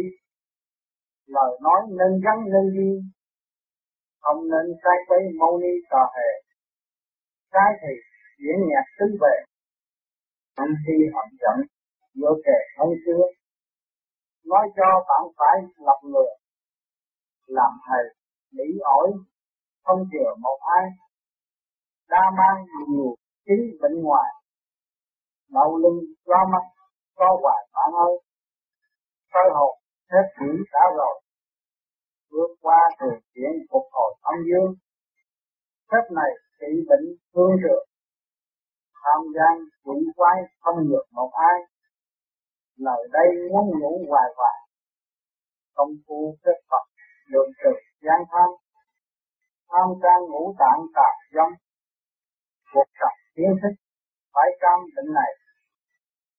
lời 1.27 1.59
nói 1.61 1.81
nên 1.89 2.21
gắn 2.23 2.38
nên 2.53 2.65
ghi. 2.75 2.91
Không 4.21 4.49
nên 4.51 4.65
sai 4.83 4.97
quấy 5.07 5.19
mâu 5.39 5.59
ni 5.59 5.73
tà 5.89 6.03
hề. 6.15 6.29
Sai 7.51 7.71
thì 7.81 7.93
diễn 8.39 8.59
nhạc 8.69 8.85
tứ 8.99 9.05
về 9.21 9.35
anh 10.55 10.73
khi 10.88 10.93
hận 11.13 11.38
giận 11.41 11.67
giữa 12.13 12.33
kề 12.45 12.59
không 12.77 12.93
xưa. 13.05 13.23
Nói 14.45 14.67
cho 14.75 15.05
bạn 15.07 15.23
phải 15.38 15.57
lập 15.77 15.99
người 16.03 16.31
làm 17.47 17.71
thầy 17.88 18.03
lý 18.51 18.79
ỏi 18.83 19.07
không 19.83 19.99
chừa 20.11 20.35
một 20.39 20.59
ai. 20.77 20.85
Đa 22.09 22.31
mang 22.38 22.65
nhiều 22.88 23.15
trí 23.45 23.77
bệnh 23.81 24.03
ngoài. 24.03 24.31
Đau 25.49 25.77
lưng 25.77 25.99
lo 26.25 26.45
mắt 26.51 26.65
có 27.15 27.38
hoài 27.41 27.67
bạn 27.73 27.91
ơi. 28.07 28.13
Soi 29.33 29.49
hồn 29.53 29.77
hết 30.11 30.25
kỷ 30.39 30.49
đã 30.73 30.83
rồi. 30.97 31.15
Vượt 32.31 32.51
qua 32.61 32.79
thời 32.99 33.15
chuyển 33.33 33.51
phục 33.71 33.83
hồi 33.91 34.15
âm 34.21 34.35
dương, 34.47 34.71
phép 35.91 36.05
này 36.19 36.31
trị 36.59 36.71
bệnh 36.89 37.05
thương 37.33 37.53
được 37.63 37.83
tham 39.05 39.21
gian 39.35 39.53
quỷ 39.83 39.97
quái 40.15 40.37
không 40.59 40.79
được 40.89 41.05
một 41.11 41.31
ai. 41.33 41.57
Lời 42.77 43.07
đây 43.11 43.27
muốn 43.51 43.79
ngủ 43.79 44.05
hoài 44.09 44.27
hoài. 44.37 44.57
Công 45.73 45.91
phu 46.07 46.37
kết 46.43 46.57
Phật 46.69 46.85
đường 47.31 47.49
từ 47.63 47.71
gian 48.01 48.19
tham. 48.31 48.49
Tham 49.69 49.87
gian 50.03 50.19
ngũ 50.29 50.55
tạng 50.59 50.81
tạp 50.95 51.15
dâm. 51.35 51.49
Cuộc 52.73 52.89
tập 52.99 53.13
kiến 53.35 53.51
thức 53.61 53.73
phải 54.33 54.49
cam 54.59 54.79
định 54.95 55.13
này. 55.13 55.31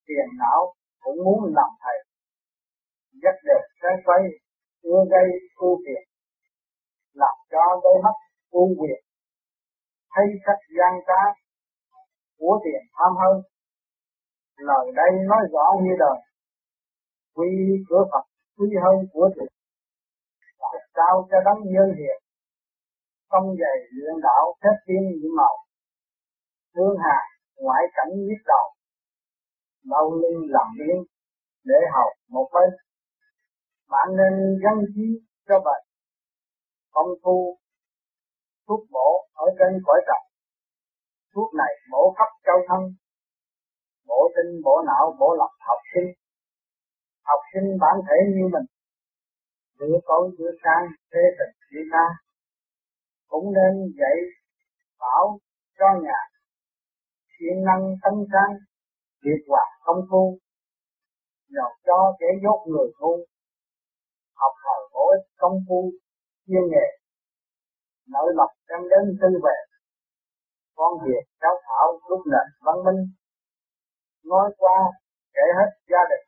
Tiền 0.07 0.26
não 0.38 0.74
cũng 1.00 1.16
muốn 1.24 1.55
làm 1.57 1.70
thầy 1.83 2.06
rất 3.22 3.37
đẹp 3.48 3.62
sáng 3.83 3.98
quay 4.05 4.22
ưa 4.83 5.00
gây 5.11 5.26
ưu 5.57 5.76
phiền 5.87 6.02
làm 7.14 7.37
cho 7.50 7.81
đôi 7.83 7.96
mắt 8.05 8.16
ưu 8.50 8.68
quyền 8.79 9.00
thấy 10.16 10.26
cách 10.46 10.62
gian 10.76 10.92
trá 11.07 11.22
của 12.38 12.61
tiền 12.64 12.83
tham 12.96 13.12
hơn. 13.22 13.37
Lời 14.57 14.87
đây 14.94 15.11
nói 15.31 15.42
rõ 15.52 15.66
như 15.83 15.92
đời. 15.98 16.18
Quy 17.35 17.48
cửa 17.88 18.05
Phật 18.12 18.24
quý 18.57 18.68
hơn 18.85 18.96
của 19.12 19.29
tiền 19.35 19.50
tại 20.61 20.81
sao 20.94 21.29
cho 21.31 21.38
đấng 21.44 21.61
nhân 21.74 21.88
hiền? 21.98 22.18
Không 23.31 23.57
dày 23.61 23.76
luyện 23.92 24.14
đạo 24.22 24.55
thép 24.62 24.76
tiên 24.87 25.02
như 25.20 25.29
màu. 25.37 25.55
Thương 26.74 26.96
hà 27.05 27.18
ngoại 27.57 27.83
cảnh 27.94 28.12
biết 28.29 28.42
đầu. 28.46 28.66
Lâu 29.85 30.14
lưng 30.14 30.40
làm 30.48 30.66
yên 30.85 30.98
để 31.64 31.81
học 31.92 32.11
một 32.29 32.48
bên 32.55 32.86
bạn 33.88 34.09
nên 34.18 34.35
gắn 34.62 34.77
trí 34.94 35.07
cho 35.49 35.61
bạn. 35.64 35.81
Công 36.90 37.09
phu, 37.22 37.59
thuốc 38.68 38.81
bổ 38.90 39.29
ở 39.35 39.46
trên 39.59 39.83
cõi 39.87 40.01
trần 40.07 40.27
thuốc 41.37 41.55
này 41.55 41.72
bổ 41.92 42.14
khắp 42.18 42.31
châu 42.46 42.59
thân, 42.68 42.83
bổ 44.09 44.20
tinh, 44.35 44.51
bổ 44.64 44.83
não, 44.87 45.16
bổ 45.20 45.29
lập 45.40 45.53
học 45.68 45.81
sinh. 45.94 46.09
Học 47.25 47.40
sinh 47.53 47.68
bản 47.81 47.96
thể 48.07 48.16
như 48.35 48.44
mình, 48.55 48.66
giữa 49.79 49.99
tối 50.09 50.31
giữa 50.38 50.51
sáng 50.64 50.83
thế 51.12 51.22
tình 51.38 51.55
chỉ 51.70 51.79
ta 51.92 52.07
cũng 53.29 53.46
nên 53.57 53.72
dạy 53.99 54.18
bảo 55.01 55.38
cho 55.79 55.87
nhà. 56.03 56.20
Siêng 57.33 57.64
năng 57.64 57.85
tâm 58.03 58.14
sáng 58.33 58.53
việc 59.25 59.40
hoạt 59.49 59.68
công 59.85 60.01
phu, 60.11 60.38
nhờ 61.49 61.68
cho 61.87 62.16
kẻ 62.20 62.27
dốt 62.42 62.59
người 62.66 62.88
ngu 62.99 63.16
học 64.40 64.53
hỏi 64.64 64.81
bổ 64.92 65.05
ích, 65.16 65.27
công 65.40 65.57
phu, 65.68 65.90
chuyên 66.46 66.64
nghề 66.70 66.87
nội 68.12 68.29
lập 68.38 68.51
đem 68.68 68.81
đến 68.90 69.18
tư 69.20 69.29
về 69.44 69.57
con 70.77 70.92
việc 71.05 71.25
cháu 71.40 71.55
thảo, 71.66 72.01
lúc 72.09 72.20
nền 72.33 72.46
văn 72.64 72.77
minh, 72.85 73.03
nói 74.25 74.55
qua, 74.59 74.79
kể 75.35 75.46
hết 75.57 75.70
gia 75.90 76.03
đình 76.11 76.27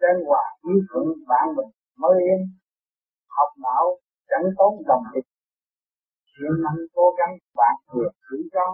trên 0.00 0.26
hòa 0.26 0.44
ý 0.70 0.74
thuận 0.88 1.06
bạn 1.28 1.46
mình 1.56 1.70
mới 2.02 2.14
yên. 2.28 2.40
Học 3.36 3.50
não 3.64 3.84
chẳng 4.28 4.46
tốn 4.58 4.72
đồng 4.86 5.04
dịch 5.14 5.28
chuyện 6.32 6.54
năng 6.64 6.80
cố 6.94 7.06
gắng 7.18 7.32
bạn 7.58 7.74
vượt 7.94 8.12
chỉ 8.26 8.36
cho. 8.52 8.66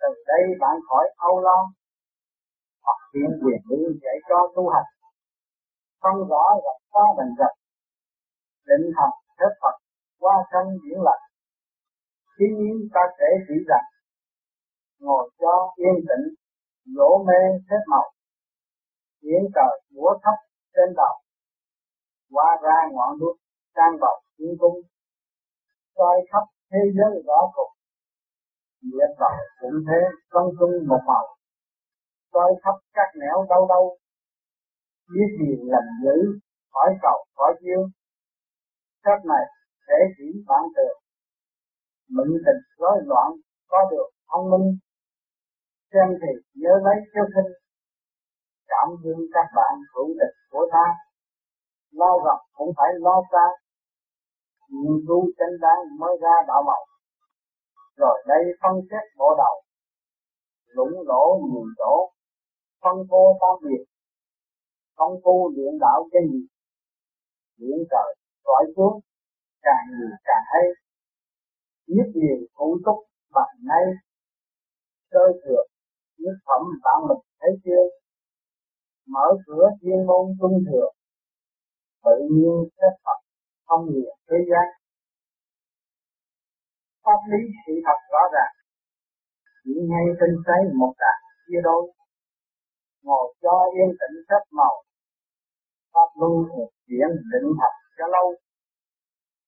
Từ 0.00 0.08
đây 0.26 0.42
bạn 0.60 0.76
khỏi 0.88 1.04
âu 1.16 1.40
lo. 1.40 1.58
Hoặc 2.84 2.98
chuyện 3.12 3.30
quyền 3.42 3.60
lý 3.70 3.78
dạy 4.02 4.16
cho 4.28 4.38
tu 4.56 4.68
hành 4.68 4.88
không 6.00 6.28
rõ 6.30 6.44
gặp 6.64 6.78
có 6.92 7.14
mình 7.18 7.34
gặp. 7.38 7.52
Định 8.66 8.92
học 8.96 9.12
thế 9.38 9.46
Phật 9.60 9.76
qua 10.20 10.34
sân 10.52 10.64
diễn 10.82 10.98
lành. 11.02 11.24
Khi 12.38 12.46
nhiên 12.58 12.88
ta 12.94 13.00
sẽ 13.18 13.26
chỉ 13.48 13.54
rằng, 13.68 13.86
ngồi 15.00 15.30
cho 15.40 15.72
yên 15.76 15.96
tĩnh, 16.08 16.34
lỗ 16.96 17.24
mê 17.26 17.40
hết 17.70 17.82
màu 17.88 18.12
biển 19.22 19.42
trời 19.54 19.74
múa 19.94 20.12
thấp 20.22 20.36
trên 20.74 20.94
đầu 20.96 21.14
qua 22.32 22.58
ra 22.62 22.76
ngọn 22.92 23.18
đuốc 23.20 23.36
trang 23.74 23.94
vào 24.00 24.20
thiên 24.38 24.52
cung, 24.60 24.80
soi 25.96 26.16
khắp 26.32 26.44
thế 26.70 26.78
giới 26.96 27.22
rõ 27.26 27.40
cục 27.54 27.70
địa 28.82 29.08
vào 29.18 29.36
cũng 29.60 29.78
thế 29.88 30.00
công 30.30 30.48
chung 30.58 30.74
một 30.88 31.00
màu, 31.06 31.26
soi 32.32 32.52
khắp 32.62 32.74
các 32.92 33.08
nẻo 33.20 33.46
đâu 33.48 33.66
đâu 33.68 33.96
biết 35.12 35.30
gì 35.40 35.50
lành 35.72 35.90
dữ 36.04 36.16
khỏi 36.72 36.90
cầu 37.02 37.18
khỏi 37.36 37.52
chiêu 37.60 37.82
sách 39.04 39.22
này 39.32 39.44
để 39.88 39.98
chỉ 40.16 40.28
bạn 40.48 40.62
được 40.76 40.96
mệnh 42.16 42.34
tình 42.46 42.62
rối 42.78 42.96
loạn 43.10 43.28
có 43.68 43.78
được 43.90 44.08
thông 44.30 44.50
minh. 44.50 44.68
Xem 45.92 46.08
thì 46.20 46.32
nhớ 46.54 46.72
lấy 46.84 46.96
cho 47.14 47.22
sinh. 47.34 47.52
Cảm 48.70 48.88
thương 49.02 49.20
các 49.34 49.46
bạn 49.56 49.72
hữu 49.94 50.08
địch 50.08 50.36
của 50.50 50.66
ta. 50.72 50.86
Lo 51.90 52.12
gặp 52.26 52.40
cũng 52.56 52.72
phải 52.76 52.90
lo 53.04 53.22
xa. 53.32 53.46
Nghiên 54.70 54.96
cứu 55.08 55.22
chân 55.38 55.50
đáng 55.60 55.80
mới 56.00 56.16
ra 56.22 56.34
đạo 56.48 56.62
màu. 56.66 56.82
Rồi 57.96 58.24
đây 58.28 58.42
phân 58.62 58.74
xét 58.90 59.04
bộ 59.18 59.34
đầu. 59.38 59.54
Lũng 60.66 60.94
lỗ 61.06 61.38
nhiều 61.50 61.66
chỗ 61.78 62.10
phân 62.82 62.96
cô 63.10 63.38
tam 63.40 63.54
biệt 63.68 63.84
công 64.98 65.14
phu 65.24 65.52
luyện 65.54 65.74
đạo 65.80 66.08
cái 66.12 66.22
gì? 66.30 66.40
Luyện 67.58 67.78
trời, 67.90 68.10
gọi 68.44 68.64
xuống 68.76 69.00
càng 69.62 69.84
nhiều 69.94 70.16
càng 70.24 70.44
hay. 70.52 70.64
Nhất 71.86 72.08
nhiều 72.14 72.38
phụ 72.56 72.78
túc, 72.84 72.98
bằng 73.34 73.54
ngay. 73.68 73.84
Sơ 75.10 75.24
thừa, 75.42 75.62
nhất 76.18 76.36
phẩm 76.46 76.62
bạn 76.84 76.98
mình 77.08 77.22
thấy 77.40 77.50
chưa? 77.64 77.82
Mở 79.06 79.26
cửa 79.46 79.66
chuyên 79.80 80.06
môn 80.06 80.24
trung 80.40 80.64
thừa. 80.66 80.88
Tự 82.04 82.16
nhiên 82.32 82.54
xét 82.76 82.92
Phật 83.04 83.18
không 83.66 83.84
nhiều 83.90 84.12
thế 84.30 84.36
gian. 84.50 84.66
Pháp 87.04 87.20
lý 87.30 87.40
sự 87.66 87.72
thật 87.86 87.98
rõ 88.12 88.22
ràng. 88.34 88.54
Chỉ 89.64 89.72
ngay 89.90 90.04
trên 90.20 90.30
giấy 90.46 90.60
một 90.80 90.92
đạt 90.98 91.18
chia 91.46 91.60
đôi 91.62 91.82
ngồi 93.02 93.34
cho 93.42 93.54
yên 93.74 93.90
tĩnh 94.00 94.16
phép 94.28 94.42
màu. 94.50 94.74
Pháp 95.92 96.08
luân 96.20 96.32
thực 96.50 96.70
diễn 96.88 97.10
định 97.32 97.48
thật 97.60 97.74
cho 97.98 98.06
lâu. 98.14 98.26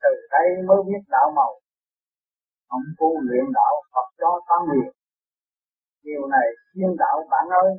Từ 0.02 0.12
đây 0.34 0.46
mới 0.68 0.80
biết 0.86 1.02
đạo 1.08 1.32
màu. 1.36 1.52
Ông 2.68 2.86
tu 2.98 3.20
luyện 3.20 3.44
đạo 3.54 3.74
Phật 3.92 4.06
cho 4.20 4.40
tăng 4.48 4.64
liền 4.72 4.92
điều 6.02 6.26
này 6.26 6.48
thiên 6.74 6.96
đạo 6.98 7.16
bạn 7.30 7.46
ơi, 7.62 7.70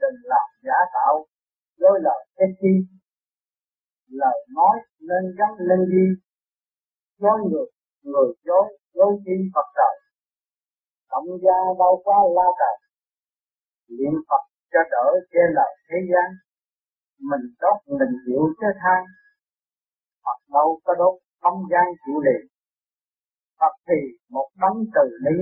đừng 0.00 0.18
làm 0.24 0.48
giả 0.62 0.78
tạo 0.94 1.26
dối 1.76 1.98
lời 2.02 2.26
cái 2.36 2.48
chi 2.60 2.74
lời 4.08 4.38
nói 4.56 4.76
nên 5.00 5.22
gắn 5.38 5.50
lên 5.58 5.80
đi 5.92 6.06
dối 7.18 7.38
ngược 7.50 7.68
người 8.02 8.28
dối 8.44 8.78
dối 8.94 9.12
chi 9.24 9.32
Phật 9.54 9.66
trời. 9.76 9.94
Cộng 11.08 11.26
gia 11.42 11.58
đâu 11.78 12.00
qua 12.04 12.18
la 12.36 12.48
trời 12.58 12.87
niệm 13.96 14.14
Phật 14.28 14.42
cho 14.72 14.80
đỡ 14.92 15.06
che 15.32 15.42
lời 15.56 15.72
thế 15.88 15.98
gian. 16.10 16.28
Mình 17.30 17.46
đốt 17.62 17.78
mình 17.98 18.14
chịu 18.24 18.42
chứ 18.60 18.68
than 18.82 19.00
Phật 20.24 20.38
đâu 20.54 20.80
có 20.84 20.92
đốt 21.00 21.14
không 21.42 21.60
gian 21.70 21.86
chịu 22.02 22.20
liền 22.26 22.42
Phật 23.60 23.74
thì 23.88 24.00
một 24.30 24.48
đấng 24.60 24.78
từ 24.94 25.04
ni 25.24 25.36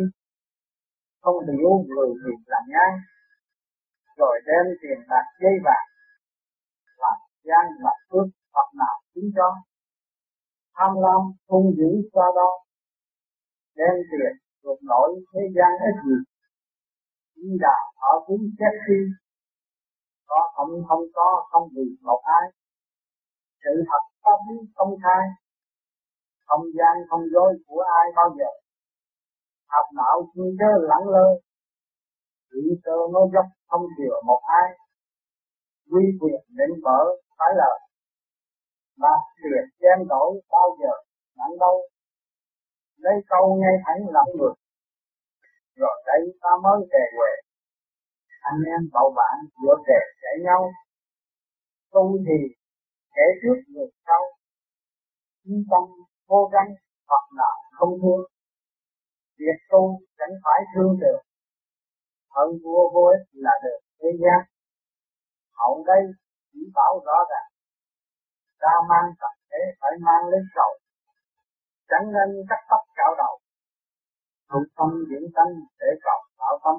không 1.22 1.38
hiểu 1.46 1.70
người 1.88 2.08
nghiệp 2.08 2.40
làm 2.46 2.64
ngang 2.72 2.96
rồi 4.16 4.40
đem 4.46 4.64
tiền 4.80 4.98
bạc 5.08 5.26
dây 5.40 5.56
vàng 5.64 5.86
làm 7.02 7.18
gian 7.44 7.64
lập 7.84 7.98
phước 8.10 8.28
Phật 8.54 8.68
nào 8.80 8.96
chúng 9.14 9.30
cho. 9.36 9.48
Tham 10.76 10.90
lam 11.04 11.20
hung 11.48 11.68
dữ 11.78 11.90
cho 12.12 12.26
đó. 12.36 12.50
Đem 13.76 13.94
tiền 14.10 14.32
ruột 14.62 14.78
nổi 14.82 15.08
thế 15.32 15.40
gian 15.56 15.70
hết 15.82 15.94
gì 16.04 16.16
đi 17.36 17.50
đạo 17.60 17.84
họ 18.00 18.24
cũng 18.26 18.42
xét 18.58 18.74
khi 18.84 18.98
có 20.28 20.40
không 20.54 20.70
không 20.88 21.04
có, 21.14 21.46
không 21.50 21.68
vì 21.74 21.86
một 22.02 22.20
ai. 22.24 22.46
Sự 23.64 23.74
thật 23.88 24.02
pháp 24.22 24.38
lý 24.48 24.56
công 24.74 24.94
khai. 25.02 25.22
Không 26.46 26.64
gian 26.76 26.94
không 27.08 27.24
dối 27.32 27.50
của 27.66 27.80
ai 28.00 28.06
bao 28.16 28.28
giờ. 28.38 28.50
Học 29.68 29.86
não 29.96 30.16
chi 30.34 30.42
chớ 30.58 30.70
lẳng 30.90 31.08
lơ. 31.14 31.26
Chỉ 32.50 32.62
sơ 32.84 32.96
nó 33.12 33.20
dốc 33.32 33.46
không 33.68 33.84
chừa 33.96 34.16
một 34.26 34.40
ai. 34.60 34.68
Quy 35.90 36.04
quyền 36.20 36.40
định 36.58 36.74
mở 36.82 37.00
phải 37.38 37.48
lời 37.56 37.78
mà 39.00 39.14
tiền 39.36 39.64
chen 39.80 40.08
đổi 40.08 40.42
bao 40.52 40.76
giờ 40.80 40.94
nặng 41.38 41.58
đâu. 41.60 41.76
Lấy 42.96 43.14
câu 43.28 43.56
ngay 43.60 43.74
thẳng 43.84 44.00
làm 44.14 44.24
người 44.38 44.54
rồi 45.76 45.96
đây 46.06 46.20
ta 46.42 46.50
mới 46.62 46.80
về 46.92 47.04
quê 47.16 47.30
anh 48.50 48.62
em 48.74 48.82
bầu 48.92 49.08
bạn 49.16 49.36
giữa 49.62 49.76
kề 49.86 50.00
kể 50.22 50.32
nhau. 50.44 50.70
Tu 51.92 52.18
thì 52.26 52.38
kể 53.14 53.26
trước 53.42 53.58
người 53.72 53.88
sau. 54.06 54.22
Yên 55.44 55.64
tâm 55.70 55.82
vô 56.28 56.50
gắng 56.52 56.70
hoặc 57.08 57.24
là 57.38 57.50
không 57.78 57.98
thương 58.02 58.24
việc 59.38 59.58
tu 59.70 60.00
chẳng 60.18 60.34
phải 60.44 60.60
thương 60.74 61.00
được. 61.00 61.20
Hơn 62.34 62.48
vua 62.62 62.82
vô 62.94 63.04
ích 63.16 63.26
là 63.32 63.54
được 63.64 63.78
thế 64.00 64.08
gian. 64.22 64.40
Hậu 65.58 65.84
đây 65.86 66.02
chỉ 66.52 66.60
bảo 66.74 66.94
rõ 67.06 67.18
ràng. 67.30 67.50
Ta 68.60 68.72
mang 68.88 69.08
tập 69.20 69.34
thế 69.50 69.58
phải 69.80 69.92
mang 70.06 70.22
lấy 70.30 70.40
sầu. 70.54 70.70
Chẳng 71.88 72.06
nên 72.14 72.46
cắt 72.48 72.60
tóc 72.70 72.80
cạo 72.96 73.14
đầu 73.18 73.34
tu 74.48 74.58
tâm 74.76 74.88
diễn 75.08 75.24
tâm 75.36 75.48
để 75.80 75.86
cầu 76.04 76.20
tạo 76.38 76.54
tâm. 76.64 76.76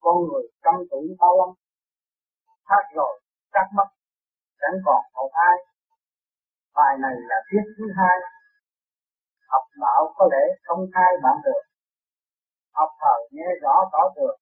Con 0.00 0.16
người 0.26 0.44
trăm 0.64 0.74
tuổi 0.90 1.06
bao 1.20 1.32
lâm 1.38 1.50
Khác 2.68 2.84
rồi 2.94 3.20
cắt 3.52 3.66
mất 3.76 3.88
chẳng 4.60 4.78
còn 4.84 5.02
một 5.14 5.30
ai. 5.48 5.56
Bài 6.74 6.92
này 7.04 7.16
là 7.30 7.38
tiết 7.48 7.64
thứ 7.76 7.84
hai. 7.98 8.16
Học 9.52 9.64
đạo 9.82 10.12
có 10.16 10.28
lẽ 10.32 10.44
không 10.66 10.82
khai 10.94 11.10
bạn 11.22 11.36
được. 11.44 11.62
Học 12.78 12.90
thờ 13.00 13.14
nghe 13.30 13.48
rõ 13.62 13.74
tỏ 13.92 14.02
được 14.16 14.36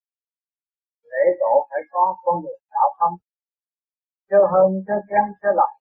lễ 1.12 1.24
độ 1.40 1.66
phải 1.70 1.82
có 1.92 2.16
con 2.24 2.36
người 2.42 2.58
đạo 2.74 2.90
tâm. 3.00 3.12
Chớ 4.30 4.40
hơn, 4.52 4.68
chớ 4.86 4.96
kém, 5.10 5.24
chớ 5.40 5.48
lầm. 5.58 5.72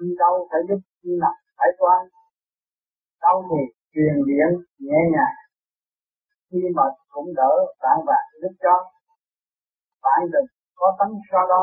Đi 0.00 0.08
đâu 0.18 0.48
phải 0.50 0.60
giúp 0.68 0.80
đi 1.02 1.12
nằm 1.22 1.34
phải 1.58 1.70
quan 1.78 2.00
Đau 3.22 3.36
thì 3.50 3.62
truyền 3.96 4.16
điện 4.28 4.50
nhẹ 4.86 5.00
nhàng. 5.14 5.36
Khi 6.50 6.60
mà 6.76 6.82
cũng 7.12 7.28
đỡ 7.36 7.52
bạn 7.82 7.98
và 8.06 8.18
giúp 8.42 8.54
cho 8.64 8.74
bạn 10.04 10.20
đừng 10.32 10.48
có 10.74 10.96
tánh 10.98 11.14
so 11.30 11.38
đo 11.48 11.62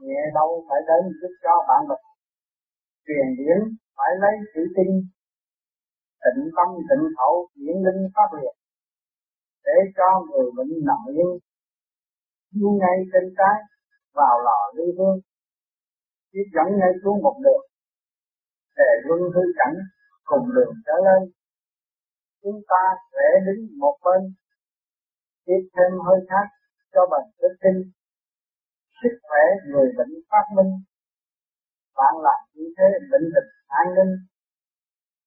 nhẹ 0.00 0.20
đâu 0.34 0.64
phải 0.68 0.80
đến 0.88 1.02
giúp 1.20 1.32
cho 1.44 1.52
bạn 1.68 1.80
mình 1.88 2.04
truyền 3.06 3.28
điển 3.38 3.58
phải 3.96 4.10
lấy 4.22 4.34
chữ 4.52 4.62
tin, 4.76 4.90
tịnh 6.22 6.42
tâm 6.56 6.68
tịnh 6.88 7.04
khẩu 7.16 7.34
diễn 7.60 7.76
linh 7.86 8.02
pháp 8.14 8.28
liệt 8.38 8.54
để 9.66 9.76
cho 9.96 10.08
người 10.28 10.46
bệnh 10.56 10.72
nằm 10.88 11.00
yên 11.16 11.30
như 12.56 12.68
ngay 12.80 12.96
trên 13.12 13.24
trái, 13.38 13.56
vào 14.14 14.36
lò 14.46 14.60
lưu 14.76 14.90
hương. 14.98 15.18
Chỉ 16.32 16.40
dẫn 16.54 16.68
ngay 16.78 16.92
xuống 17.04 17.22
một 17.22 17.36
đường, 17.44 17.64
để 18.76 18.90
luân 19.06 19.20
hư 19.34 19.42
cảnh 19.58 19.74
cùng 20.30 20.46
đường 20.54 20.74
trở 20.86 20.96
lên. 21.06 21.20
Chúng 22.42 22.60
ta 22.70 22.82
sẽ 23.12 23.26
đứng 23.46 23.62
một 23.82 23.96
bên, 24.04 24.20
tiếp 25.46 25.62
thêm 25.74 25.90
hơi 26.06 26.20
khác 26.30 26.46
cho 26.92 27.00
bệnh 27.12 27.28
đức 27.42 27.54
tin. 27.62 27.76
Sức 29.00 29.14
khỏe 29.28 29.44
người 29.70 29.88
bệnh 29.98 30.14
phát 30.30 30.46
minh. 30.56 30.72
Bạn 31.98 32.14
làm 32.26 32.40
như 32.54 32.66
thế 32.76 32.88
bệnh 33.10 33.26
tịch 33.34 33.50
an 33.80 33.86
ninh. 33.96 34.12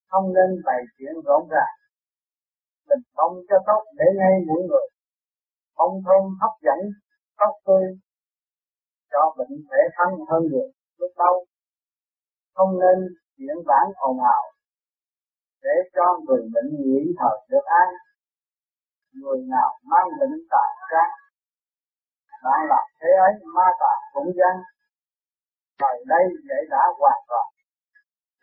Không 0.09 0.33
nên 0.35 0.49
bày 0.65 0.81
chuyện 0.97 1.13
rộn 1.25 1.43
ràng. 1.53 1.75
Mình 2.87 3.03
bông 3.17 3.35
cho 3.49 3.57
tốt 3.67 3.81
để 3.97 4.05
ngay 4.19 4.33
mỗi 4.47 4.61
người. 4.69 4.87
Bông 5.77 5.95
thơm 6.05 6.23
hấp 6.41 6.53
dẫn 6.65 6.79
tóc 7.39 7.53
tươi, 7.65 7.85
cho 9.11 9.35
bệnh 9.37 9.55
khỏe 9.67 9.79
thân 9.97 10.09
hơn 10.29 10.43
được 10.51 10.67
lúc 10.99 11.11
đâu 11.17 11.45
không 12.53 12.79
nên 12.79 12.97
chuyện 13.37 13.57
bản 13.65 13.85
ồn 13.95 14.17
ào 14.35 14.43
để 15.63 15.76
cho 15.95 16.06
người 16.26 16.41
bệnh 16.54 16.69
nghỉ 16.80 17.02
thở 17.19 17.34
được 17.50 17.65
an. 17.82 17.89
Người 19.19 19.39
nào 19.54 19.69
mang 19.91 20.08
bệnh 20.19 20.36
tà 20.52 20.65
trang 20.91 21.12
bạn 22.43 22.60
làm 22.71 22.86
thế 23.00 23.10
ấy, 23.28 23.34
ma 23.56 23.67
tà 23.80 23.93
cũng 24.13 24.30
dân 24.39 24.56
thời 25.80 25.97
đây 26.08 26.24
giải 26.50 26.63
đã 26.69 26.84
hoàn 27.00 27.19
toàn 27.30 27.47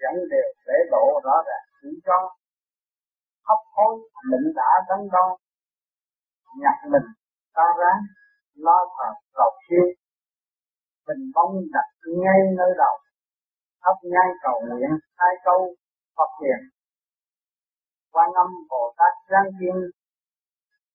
dẫn 0.01 0.15
đều 0.31 0.49
để 0.67 0.79
lộ 0.91 1.21
rõ 1.25 1.37
ràng 1.47 1.67
chỉ 1.83 1.89
cho 2.07 2.19
hấp 3.49 3.59
hối 3.75 3.95
bệnh 4.31 4.47
đã 4.55 4.71
đắn 4.89 5.01
đo. 5.13 5.27
Nhặt 6.63 6.77
mình, 6.93 7.09
ta 7.55 7.67
ráng 7.81 8.01
lo 8.55 8.79
thờ 8.97 9.09
cầu 9.35 9.51
siêu 9.69 9.87
mình 11.07 11.31
bông 11.35 11.55
đặt 11.73 11.89
ngay 12.21 12.41
nơi 12.59 12.71
đầu, 12.77 12.97
thắp 13.83 13.97
ngay 14.03 14.29
cầu 14.43 14.61
nguyện 14.69 14.91
hai 15.17 15.35
câu 15.45 15.75
Phật 16.17 16.31
hiện 16.43 16.78
quan 18.19 18.31
âm 18.45 18.51
Bồ 18.71 18.95
Tát 18.99 19.15
giáng 19.31 19.51
Thiên 19.59 19.77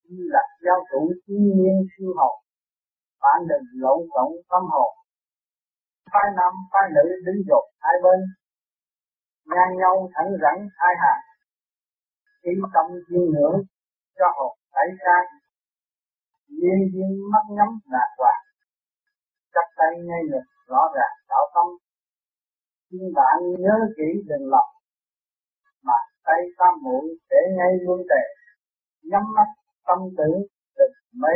như 0.10 0.24
là 0.36 0.44
giáo 0.66 0.80
chủ 0.92 1.02
thiên 1.24 1.44
nhiên 1.58 1.76
siêu 1.92 2.12
học, 2.20 2.34
bạn 3.22 3.40
đừng 3.50 3.66
lộn 3.84 4.00
xộn 4.14 4.32
tâm 4.50 4.64
hồn 4.74 4.92
phái 6.14 6.28
nam 6.38 6.54
phái 6.72 6.86
nữ 6.96 7.06
đứng 7.26 7.42
dột 7.50 7.66
hai 7.80 7.96
bên 8.04 8.20
ngang 9.46 9.78
nhau 9.82 10.10
thẳng 10.14 10.32
rắn 10.42 10.56
hai 10.80 10.94
hàng. 11.04 11.22
Khi 12.44 12.52
tâm 12.74 12.86
chiêm 13.08 13.24
ngưỡng 13.32 13.58
cho 14.18 14.28
hồn 14.38 14.54
tẩy 14.74 14.88
sang 15.04 15.28
nhiên 16.60 16.80
duyên 16.94 17.12
mắt 17.32 17.46
nhắm 17.58 17.70
lạc 17.94 18.10
quạt, 18.18 18.40
chắc 19.54 19.68
tay 19.78 19.92
ngay 20.08 20.22
ngực 20.30 20.48
rõ 20.68 20.82
ràng 20.96 21.16
đạo 21.30 21.46
tâm. 21.56 21.68
Xin 22.92 23.14
bạn 23.16 23.38
nhớ 23.64 23.76
kỹ 23.98 24.10
đừng 24.30 24.50
lọc 24.54 24.68
tay 26.26 26.42
tam 26.58 26.74
mũi 26.84 27.06
để 27.30 27.38
ngay 27.58 27.72
luôn 27.86 28.02
tệ 28.10 28.24
nhắm 29.12 29.24
mắt 29.36 29.50
tâm 29.88 30.00
tưởng 30.18 30.40
đừng 30.78 30.96
mê 31.22 31.36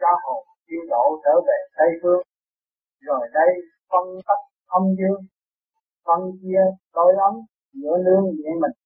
cho 0.00 0.10
hồn 0.22 0.46
siêu 0.66 0.80
độ 0.90 1.20
trở 1.24 1.34
về 1.46 1.58
Tây 1.76 1.88
Phương. 2.02 2.22
Rồi 3.00 3.28
đây 3.32 3.50
phân 3.90 4.06
tách 4.26 4.44
âm 4.66 4.82
dương, 4.98 5.20
phân 6.06 6.20
chia 6.42 6.62
tối 6.92 7.12
ấm 7.28 7.34
giữa 7.72 7.96
lương 8.04 8.24
nhẹ 8.24 8.50
mình. 8.62 8.76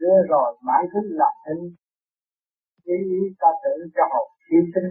Đưa 0.00 0.18
rồi 0.28 0.58
mãn 0.66 0.80
thức 0.92 1.04
làm 1.20 1.34
hình, 1.46 1.74
ý 2.84 2.94
ý 2.94 3.20
ta 3.40 3.48
tự 3.64 3.74
cho 3.94 4.02
hồn 4.12 4.28
siêu 4.44 4.62
sinh. 4.74 4.90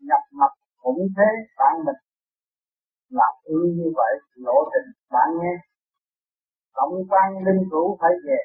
Nhập 0.00 0.20
mặt 0.32 0.52
cũng 0.82 1.08
thế 1.16 1.28
bạn 1.58 1.74
mình. 1.86 2.00
Làm 3.08 3.34
ư 3.44 3.58
như 3.76 3.92
vậy 3.96 4.12
lộ 4.34 4.56
trình 4.72 4.92
bạn 5.10 5.28
nghe. 5.40 5.54
Tổng 6.76 6.94
quan 7.10 7.28
linh 7.46 7.62
cũ 7.70 7.98
phải 8.00 8.10
về. 8.26 8.40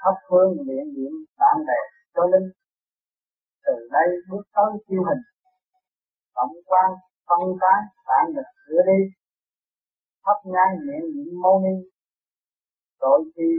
khắp 0.00 0.16
phương 0.28 0.50
miệng 0.66 0.88
niệm 0.96 1.12
bạn 1.38 1.56
bè 1.68 1.80
cho 2.14 2.22
linh. 2.32 2.48
Từ 3.64 3.74
đây 3.92 4.08
bước 4.30 4.44
tới 4.54 4.70
siêu 4.88 5.02
hình. 5.08 5.22
Tổng 6.34 6.54
quan, 6.66 6.90
phân 7.28 7.42
tán 7.60 7.78
bạn 8.08 8.24
được 8.36 8.48
sửa 8.66 8.80
đi. 8.90 9.00
Thắp 10.24 10.38
nhang 10.44 10.72
niệm 10.86 11.02
niệm 11.14 11.40
mâu 11.42 11.60
ni. 11.64 11.76
Tội 13.00 13.20
chi 13.36 13.50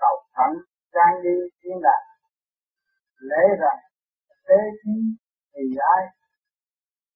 cầu 0.00 0.16
thận 0.36 0.52
trang 0.92 1.22
đi 1.22 1.34
thiên 1.60 1.82
đạt 1.82 2.02
lễ 3.30 3.44
rằng, 3.60 3.80
thế 4.48 4.60
chí 4.82 4.96
thì 5.52 5.62
ai? 5.96 6.02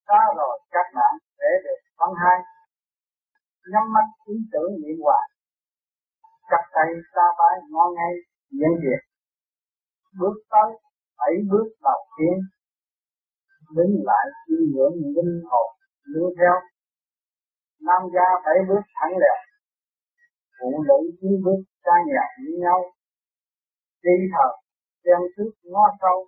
Ta 0.06 0.20
rồi, 0.36 0.60
các 0.70 0.86
bạn 0.94 1.12
để 1.38 1.52
được 1.64 1.80
phân 1.98 2.10
hai. 2.22 2.38
Nhắm 3.72 3.92
mắt 3.94 4.06
ý 4.26 4.34
tưởng 4.52 4.72
niệm 4.82 4.96
hoài 5.02 5.26
chặt 6.50 6.64
tay 6.74 6.88
xa 7.14 7.26
bái 7.38 7.54
ngon 7.70 7.94
ngay 7.94 8.12
diễn 8.58 8.72
việc. 8.82 9.00
Bước 10.20 10.36
tới 10.50 10.70
bảy 11.18 11.34
bước 11.50 11.66
đầu 11.82 12.00
tiên. 12.16 12.36
Đứng 13.76 13.92
lại 14.08 14.26
suy 14.46 14.56
ngưỡng 14.72 14.96
linh 15.16 15.42
hồn, 15.50 15.68
lưu 16.12 16.28
theo. 16.38 16.56
Nam 17.86 18.02
gia 18.14 18.28
bảy 18.44 18.58
bước 18.68 18.82
thẳng 18.96 19.12
lẹo 19.22 19.50
phụ 20.60 20.84
nữ 20.88 20.98
chín 21.20 21.32
bước 21.44 21.60
xa 21.84 21.94
nhà 22.06 22.24
với 22.42 22.54
nhau. 22.64 22.78
Đi 24.04 24.16
thờ, 24.32 24.48
xem 25.04 25.20
trước 25.36 25.50
ngó 25.62 25.84
sâu 26.00 26.18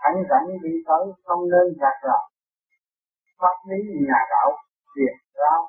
thẳng 0.00 0.22
rảnh 0.30 0.48
đi 0.62 0.74
tới, 0.86 1.04
không 1.24 1.42
nên 1.52 1.66
gạt 1.80 1.96
rào. 2.04 2.22
Pháp 3.40 3.56
lý 3.68 3.78
nhà 4.08 4.20
đạo 4.30 4.50
tiền 4.94 5.14
rao 5.34 5.60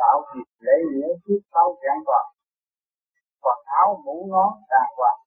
tạo 0.00 0.16
thì 0.28 0.40
lễ 0.66 0.76
nghĩa 0.90 1.10
trước 1.24 1.40
sau 1.52 1.66
chẳng 1.82 2.02
toàn 2.06 2.26
quần 3.42 3.58
áo 3.80 3.88
mũ 4.04 4.16
nón 4.32 4.50
đàng 4.70 4.90
hoàng. 4.96 5.20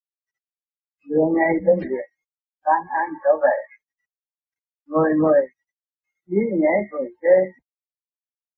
Đưa 1.10 1.26
ngay 1.36 1.52
đến 1.66 1.78
việc 1.90 2.08
tan 2.66 2.82
an 3.00 3.08
trở 3.24 3.34
về. 3.44 3.58
Người 4.92 5.12
người 5.22 5.42
ý 6.26 6.42
nhẹ 6.62 6.74
cười 6.92 7.08
chê 7.22 7.36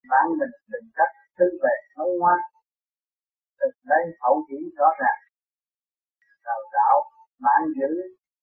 bạn 0.10 0.26
mình 0.40 0.54
đừng 0.72 0.88
cách 0.98 1.14
tư 1.38 1.46
về 1.64 1.76
nói 1.98 2.10
ngoan 2.20 2.40
từ 3.60 3.68
đây 3.92 4.04
hậu 4.22 4.36
chỉ 4.48 4.58
rõ 4.78 4.88
ràng. 5.00 5.20
Đào 6.46 6.62
tạo 6.76 6.96
bạn 7.46 7.62
giữ, 7.78 7.92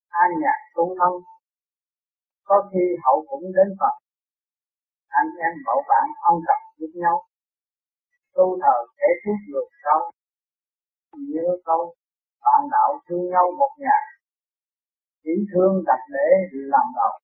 an 0.08 0.30
nhạc 0.42 0.58
tu 0.74 0.84
thân. 0.98 1.12
Có 2.44 2.56
khi 2.70 2.84
hậu 3.04 3.26
cũng 3.28 3.44
đến 3.56 3.68
Phật. 3.80 3.94
Anh 5.08 5.30
em 5.46 5.54
bảo 5.66 5.80
bạn 5.88 6.04
ông 6.30 6.38
gặp 6.48 6.60
giúp 6.78 6.92
nhau 6.94 7.16
tu 8.38 8.46
thờ 8.62 8.76
để 8.98 9.10
trước 9.22 9.38
người 9.48 9.66
sau. 9.84 9.98
Như 11.30 11.46
câu 11.64 11.94
bạn 12.44 12.60
đạo 12.74 12.90
thương 13.06 13.24
nhau 13.32 13.46
một 13.58 13.72
nhà 13.78 13.98
chỉ 15.22 15.34
thương 15.50 15.74
đặt 15.86 16.02
lễ 16.14 16.28
làm 16.72 16.86
đầu 16.98 17.14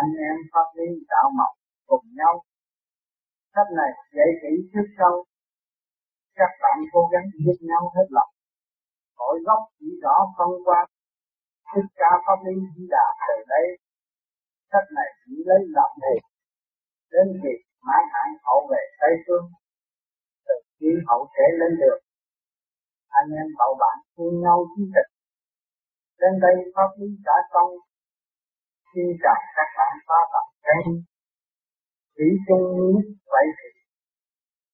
anh 0.00 0.12
em 0.28 0.36
pháp 0.52 0.66
lý 0.78 0.88
đạo 1.08 1.26
mộc 1.38 1.52
cùng 1.86 2.06
nhau. 2.18 2.34
Sách 3.54 3.70
này 3.78 3.90
dạy 4.16 4.30
kỹ 4.42 4.52
trước 4.72 4.86
sâu 4.98 5.24
các 6.38 6.52
bạn 6.62 6.78
cố 6.92 7.00
gắng 7.12 7.26
giúp 7.44 7.58
nhau 7.60 7.82
hết 7.94 8.06
lòng. 8.10 8.30
Cội 9.14 9.40
gốc 9.46 9.62
chỉ 9.78 9.86
rõ 10.02 10.16
phân 10.38 10.50
qua. 10.64 10.86
Thích 11.74 11.90
ca 11.94 12.10
pháp 12.26 12.38
lý 12.46 12.54
chỉ 12.74 12.82
đà 12.90 13.06
từ 13.28 13.44
đây. 13.48 13.66
Sách 14.72 14.88
này 14.96 15.08
chỉ 15.24 15.34
lấy 15.46 15.58
làm 15.76 15.90
đề 16.02 16.14
đến 17.12 17.26
khi 17.42 17.52
mãi 17.86 18.02
hạn 18.12 18.28
hậu 18.44 18.68
về 18.70 18.82
tây 19.00 19.14
phương 19.26 19.46
từ 20.82 20.88
khi 20.88 21.04
hậu 21.08 21.28
sẽ 21.34 21.44
lên 21.60 21.72
được. 21.80 21.98
Anh 23.08 23.28
em 23.40 23.48
bảo 23.58 23.72
bạn 23.80 23.96
thương 24.16 24.40
nhau 24.44 24.58
chí 24.76 24.82
thực 24.94 25.08
đến 26.22 26.40
đây 26.44 26.56
pháp 26.74 26.90
lý 26.98 27.08
đã 27.26 27.36
xong 27.52 27.70
xin 28.90 29.06
chào 29.22 29.38
các 29.56 29.68
bạn 29.78 29.94
ta 30.08 30.20
tập 30.32 30.46
khen 30.64 30.84
chỉ 32.16 32.28
chung 32.46 32.64
nhất 32.92 33.06
vậy 33.32 33.46
thì 33.56 33.68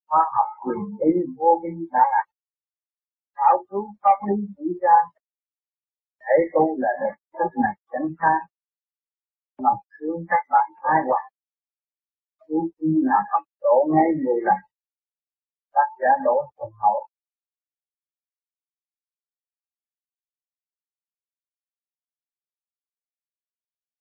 khoa 0.08 0.22
học 0.34 0.48
quyền 0.62 0.82
lý 1.00 1.10
vô 1.38 1.50
vi 1.62 1.72
đã 1.92 2.04
là 2.12 2.22
thảo 3.36 3.64
cứu 3.68 3.84
pháp 4.02 4.18
lý 4.26 4.36
chỉ 4.56 4.66
ra 4.82 4.98
thể 6.22 6.36
tu 6.52 6.64
là 6.82 6.92
được 7.00 7.16
rất 7.38 7.50
này 7.62 7.74
chẳng 7.90 8.08
xa 8.20 8.34
lòng 9.64 9.80
thương 9.92 10.20
các 10.30 10.42
bạn 10.52 10.68
ai 10.92 11.00
hoài? 11.08 11.26
Cứu 12.46 12.62
khi 12.76 12.90
là 13.08 13.18
pháp 13.30 13.44
độ 13.60 13.76
ngay 13.92 14.08
người 14.22 14.40
lành 14.48 14.67
tác 15.78 15.90
giả 16.00 16.10
đổ 16.26 16.36
thuận 16.56 16.70
hậu. 16.82 16.98